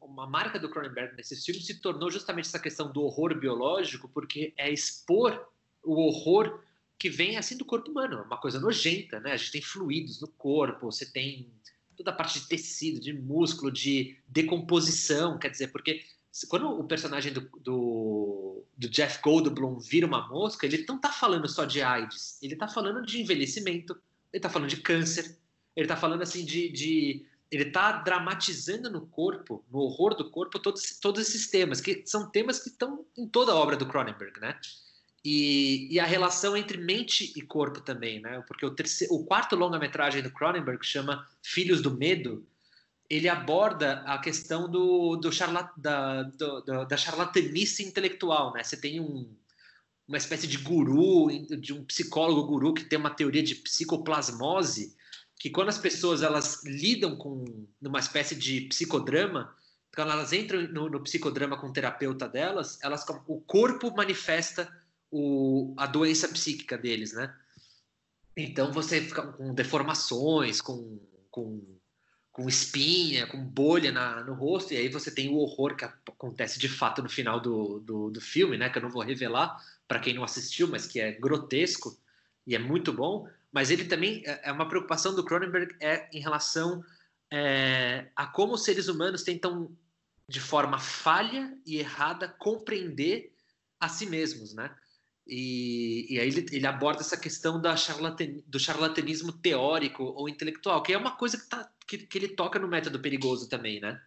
uma 0.00 0.26
marca 0.26 0.58
do 0.58 0.70
Cronenberg 0.70 1.16
nesse 1.16 1.36
filme 1.44 1.60
se 1.60 1.80
tornou 1.80 2.10
justamente 2.10 2.46
essa 2.46 2.60
questão 2.60 2.92
do 2.92 3.02
horror 3.02 3.34
biológico, 3.36 4.08
porque 4.08 4.54
é 4.56 4.70
expor 4.70 5.48
o 5.82 5.94
horror 5.94 6.62
que 6.96 7.10
vem 7.10 7.36
assim 7.36 7.56
do 7.56 7.64
corpo 7.64 7.90
humano, 7.90 8.22
uma 8.22 8.36
coisa 8.36 8.60
nojenta, 8.60 9.18
né? 9.20 9.32
A 9.32 9.36
gente 9.36 9.52
tem 9.52 9.62
fluidos 9.62 10.20
no 10.20 10.28
corpo, 10.28 10.90
você 10.90 11.06
tem 11.06 11.50
toda 11.96 12.10
a 12.10 12.14
parte 12.14 12.40
de 12.40 12.46
tecido, 12.46 13.00
de 13.00 13.12
músculo, 13.12 13.72
de 13.72 14.16
decomposição, 14.28 15.38
quer 15.38 15.50
dizer, 15.50 15.68
porque 15.68 16.04
quando 16.46 16.68
o 16.68 16.84
personagem 16.84 17.32
do, 17.32 17.40
do, 17.60 18.64
do, 18.76 18.88
Jeff 18.88 19.20
Goldblum 19.22 19.78
vira 19.78 20.06
uma 20.06 20.28
mosca, 20.28 20.66
ele 20.66 20.84
não 20.86 20.96
está 20.96 21.10
falando 21.10 21.48
só 21.48 21.64
de 21.64 21.82
AIDS, 21.82 22.38
ele 22.42 22.52
está 22.52 22.68
falando 22.68 23.04
de 23.04 23.20
envelhecimento, 23.20 23.94
ele 24.32 24.38
está 24.38 24.48
falando 24.48 24.68
de 24.68 24.76
câncer, 24.76 25.36
ele 25.74 25.86
está 25.86 25.96
falando 25.96 26.22
assim 26.22 26.44
de, 26.44 26.70
de 26.70 27.26
ele 27.50 27.64
está 27.64 27.92
dramatizando 27.92 28.90
no 28.90 29.06
corpo, 29.06 29.64
no 29.70 29.78
horror 29.78 30.14
do 30.14 30.30
corpo, 30.30 30.58
todos, 30.58 30.98
todos 31.00 31.26
esses 31.26 31.48
temas, 31.48 31.80
que 31.80 32.02
são 32.04 32.30
temas 32.30 32.60
que 32.60 32.68
estão 32.68 33.04
em 33.16 33.26
toda 33.26 33.52
a 33.52 33.56
obra 33.56 33.76
do 33.76 33.86
Cronenberg, 33.86 34.38
né? 34.40 34.58
E, 35.24 35.88
e 35.90 35.98
a 35.98 36.04
relação 36.04 36.56
entre 36.56 36.78
mente 36.78 37.32
e 37.36 37.42
corpo 37.42 37.80
também, 37.80 38.20
né? 38.20 38.42
Porque 38.46 38.64
o, 38.64 38.70
terceiro, 38.70 39.14
o 39.14 39.24
quarto 39.24 39.56
longa-metragem 39.56 40.22
do 40.22 40.30
Cronenberg 40.30 40.84
chama 40.84 41.26
Filhos 41.42 41.80
do 41.80 41.90
Medo, 41.90 42.46
ele 43.10 43.28
aborda 43.28 44.02
a 44.06 44.18
questão 44.18 44.70
do, 44.70 45.16
do, 45.16 45.32
charlat, 45.32 45.70
da, 45.76 46.22
do, 46.24 46.84
da 46.84 46.96
charlatanice 46.96 47.82
intelectual, 47.82 48.52
né? 48.52 48.62
Você 48.62 48.76
tem 48.76 49.00
um, 49.00 49.34
uma 50.06 50.18
espécie 50.18 50.46
de 50.46 50.58
guru, 50.58 51.28
de 51.58 51.72
um 51.72 51.84
psicólogo 51.84 52.46
guru 52.46 52.74
que 52.74 52.84
tem 52.84 52.98
uma 52.98 53.10
teoria 53.10 53.42
de 53.42 53.54
psicoplasmose, 53.54 54.94
que 55.38 55.48
quando 55.48 55.68
as 55.68 55.78
pessoas 55.78 56.22
elas 56.22 56.62
lidam 56.64 57.16
com 57.16 57.44
numa 57.80 57.98
espécie 57.98 58.34
de 58.34 58.62
psicodrama, 58.62 59.54
quando 59.94 60.10
elas 60.10 60.32
entram 60.32 60.62
no, 60.68 60.90
no 60.90 61.02
psicodrama 61.02 61.58
com 61.58 61.68
o 61.68 61.72
terapeuta 61.72 62.28
delas, 62.28 62.78
elas 62.82 63.06
o 63.26 63.40
corpo 63.40 63.94
manifesta 63.96 64.70
o, 65.10 65.74
a 65.78 65.86
doença 65.86 66.28
psíquica 66.28 66.76
deles, 66.76 67.12
né? 67.14 67.34
Então 68.36 68.70
você 68.70 69.00
fica 69.00 69.22
com 69.22 69.54
deformações, 69.54 70.60
com, 70.60 71.00
com 71.30 71.77
com 72.38 72.48
espinha, 72.48 73.26
com 73.26 73.36
bolha 73.36 73.90
na, 73.90 74.22
no 74.22 74.32
rosto, 74.32 74.72
e 74.72 74.76
aí 74.76 74.88
você 74.88 75.10
tem 75.10 75.28
o 75.28 75.38
horror 75.38 75.74
que 75.74 75.84
acontece 75.84 76.56
de 76.56 76.68
fato 76.68 77.02
no 77.02 77.08
final 77.08 77.40
do, 77.40 77.80
do, 77.80 78.10
do 78.10 78.20
filme, 78.20 78.56
né? 78.56 78.70
Que 78.70 78.78
eu 78.78 78.82
não 78.82 78.90
vou 78.90 79.02
revelar 79.02 79.60
para 79.88 79.98
quem 79.98 80.14
não 80.14 80.22
assistiu, 80.22 80.68
mas 80.68 80.86
que 80.86 81.00
é 81.00 81.10
grotesco 81.10 81.98
e 82.46 82.54
é 82.54 82.58
muito 82.60 82.92
bom. 82.92 83.28
Mas 83.50 83.72
ele 83.72 83.86
também 83.86 84.22
é, 84.24 84.50
é 84.50 84.52
uma 84.52 84.68
preocupação 84.68 85.16
do 85.16 85.24
Cronenberg 85.24 85.74
é 85.80 86.08
em 86.12 86.20
relação 86.20 86.84
é, 87.28 88.06
a 88.14 88.28
como 88.28 88.54
os 88.54 88.62
seres 88.62 88.86
humanos 88.86 89.24
tentam 89.24 89.76
de 90.28 90.38
forma 90.38 90.78
falha 90.78 91.58
e 91.66 91.78
errada 91.78 92.28
compreender 92.28 93.32
a 93.80 93.88
si 93.88 94.06
mesmos, 94.06 94.54
né? 94.54 94.72
E, 95.26 96.06
e 96.08 96.20
aí 96.20 96.28
ele, 96.28 96.46
ele, 96.52 96.66
aborda 96.68 97.00
essa 97.00 97.16
questão 97.16 97.60
charlatan, 97.76 98.36
do 98.46 98.60
charlatanismo 98.60 99.32
teórico 99.32 100.04
ou 100.04 100.28
intelectual, 100.28 100.80
que 100.84 100.92
é 100.92 100.96
uma 100.96 101.16
coisa 101.16 101.36
que, 101.36 101.48
tá, 101.48 101.68
que, 101.88 101.98
que 101.98 102.18
ele 102.18 102.28
toca 102.28 102.58
no 102.58 102.68
método 102.68 103.00
perigoso 103.00 103.48
também, 103.48 103.80
né? 103.80 104.00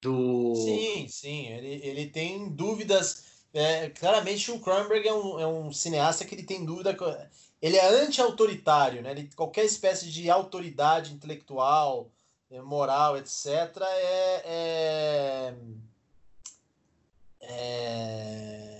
Do... 0.00 0.54
Sim, 0.54 1.06
sim. 1.08 1.46
Ele, 1.48 1.86
ele 1.86 2.06
tem 2.06 2.48
dúvidas. 2.48 3.26
É, 3.52 3.90
claramente 3.90 4.50
o 4.50 4.60
Cronenberg 4.60 5.06
é 5.06 5.12
um, 5.12 5.40
é 5.40 5.46
um 5.46 5.72
cineasta 5.72 6.24
que 6.24 6.34
ele 6.34 6.42
tem 6.42 6.64
dúvida. 6.64 6.96
Ele 7.60 7.76
é 7.76 7.86
anti-autoritário, 8.02 9.02
né? 9.02 9.10
Ele, 9.10 9.30
qualquer 9.36 9.64
espécie 9.64 10.10
de 10.10 10.30
autoridade 10.30 11.12
intelectual, 11.12 12.10
é, 12.50 12.60
moral, 12.62 13.16
etc., 13.16 13.46
é, 13.82 14.42
é, 14.44 15.54
é 17.42 18.78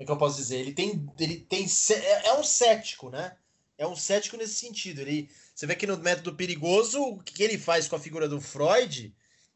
é 0.00 0.04
que 0.04 0.10
eu 0.10 0.16
posso 0.16 0.38
dizer? 0.38 0.56
Ele 0.56 0.72
tem. 0.72 1.06
Ele 1.18 1.36
tem 1.36 1.66
é, 1.90 2.28
é 2.28 2.38
um 2.38 2.42
cético, 2.42 3.10
né? 3.10 3.36
É 3.80 3.86
um 3.86 3.96
cético 3.96 4.36
nesse 4.36 4.56
sentido. 4.56 5.00
Ele, 5.00 5.30
você 5.54 5.66
vê 5.66 5.74
que 5.74 5.86
no 5.86 5.96
método 5.96 6.36
perigoso, 6.36 7.02
o 7.02 7.18
que 7.18 7.42
ele 7.42 7.56
faz 7.56 7.88
com 7.88 7.96
a 7.96 7.98
figura 7.98 8.28
do 8.28 8.38
Freud, 8.38 9.14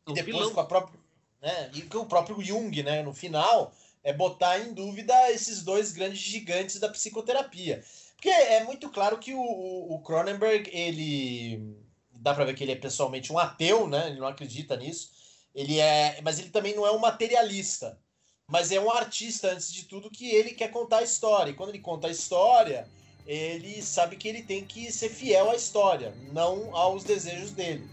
e 0.09 0.13
depois 0.15 0.25
vilão. 0.25 0.55
com 0.55 0.61
a 0.61 0.65
própria. 0.65 0.99
Né, 1.43 1.71
e 1.75 1.83
com 1.83 1.99
o 1.99 2.07
próprio 2.07 2.43
Jung, 2.43 2.83
né? 2.83 3.03
No 3.03 3.13
final, 3.13 3.75
é 4.03 4.15
botar 4.15 4.59
em 4.59 4.73
dúvida 4.73 5.31
esses 5.31 5.63
dois 5.63 5.93
grandes 5.93 6.21
gigantes 6.21 6.81
da 6.81 6.89
psicoterapia. 6.89 7.85
Porque 8.17 8.31
é 8.31 8.65
muito 8.65 8.89
claro 8.89 9.19
que 9.19 9.35
o 9.35 10.03
Cronenberg, 10.03 10.71
ele. 10.73 11.77
Dá 12.11 12.33
pra 12.33 12.47
ver 12.47 12.55
que 12.55 12.65
ele 12.65 12.73
é 12.73 12.77
pessoalmente 12.77 13.31
um 13.31 13.39
ateu, 13.39 13.87
né? 13.87 14.07
Ele 14.07 14.21
não 14.21 14.27
acredita 14.27 14.75
nisso. 14.75 15.11
Ele 15.55 15.79
é. 15.79 16.19
Mas 16.23 16.39
ele 16.39 16.49
também 16.49 16.75
não 16.75 16.87
é 16.87 16.91
um 16.91 16.99
materialista 16.99 18.01
mas 18.47 18.71
é 18.71 18.79
um 18.79 18.91
artista, 18.91 19.53
antes 19.53 19.73
de 19.73 19.85
tudo, 19.85 20.11
que 20.11 20.31
ele 20.31 20.51
quer 20.53 20.69
contar 20.69 20.99
a 20.99 21.03
história. 21.03 21.51
E 21.51 21.55
quando 21.55 21.71
ele 21.71 21.79
conta 21.79 22.09
a 22.09 22.11
história, 22.11 22.87
ele 23.27 23.81
sabe 23.83 24.17
que 24.17 24.29
ele 24.29 24.43
tem 24.43 24.65
que 24.65 24.93
ser 24.93 25.09
fiel 25.09 25.51
à 25.51 25.55
história, 25.55 26.15
não 26.33 26.75
aos 26.75 27.05
desejos 27.05 27.53
dele. 27.53 27.89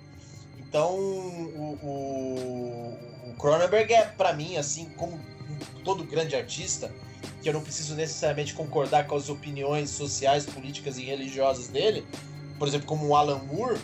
Então, 0.60 0.96
o, 0.96 1.80
o, 1.82 3.30
o 3.30 3.36
Cronenberg 3.38 3.94
é, 3.94 4.06
para 4.06 4.34
mim, 4.34 4.58
assim 4.58 4.86
como 4.98 5.20
todo 5.84 6.04
grande 6.04 6.36
artista, 6.36 6.94
que 7.42 7.50
eu 7.50 7.54
não 7.54 7.62
preciso 7.62 7.96
necessariamente 7.96 8.54
concordar 8.54 9.08
com 9.08 9.16
as 9.16 9.30
opiniões 9.30 9.90
sociais, 9.90 10.46
políticas 10.46 10.98
e 10.98 11.04
religiosas 11.04 11.68
dele, 11.68 12.06
por 12.58 12.68
exemplo, 12.68 12.88
como 12.88 13.08
o 13.08 13.16
Alan 13.16 13.40
Moore, 13.40 13.80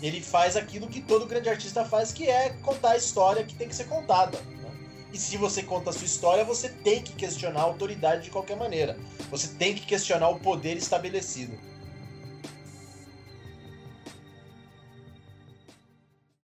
ele 0.00 0.20
faz 0.20 0.56
aquilo 0.56 0.88
que 0.88 1.00
todo 1.00 1.26
grande 1.26 1.48
artista 1.48 1.84
faz, 1.84 2.12
que 2.12 2.28
é 2.28 2.50
contar 2.62 2.92
a 2.92 2.96
história 2.96 3.44
que 3.44 3.54
tem 3.54 3.68
que 3.68 3.76
ser 3.76 3.84
contada. 3.84 4.38
E 5.12 5.18
se 5.18 5.36
você 5.36 5.62
conta 5.62 5.90
a 5.90 5.92
sua 5.92 6.06
história, 6.06 6.42
você 6.42 6.70
tem 6.70 7.02
que 7.02 7.12
questionar 7.12 7.60
a 7.60 7.64
autoridade 7.64 8.24
de 8.24 8.30
qualquer 8.30 8.56
maneira. 8.56 8.98
Você 9.32 9.48
tem 9.48 9.74
que 9.74 9.86
questionar 9.86 10.28
o 10.28 10.38
poder 10.38 10.76
estabelecido. 10.76 11.58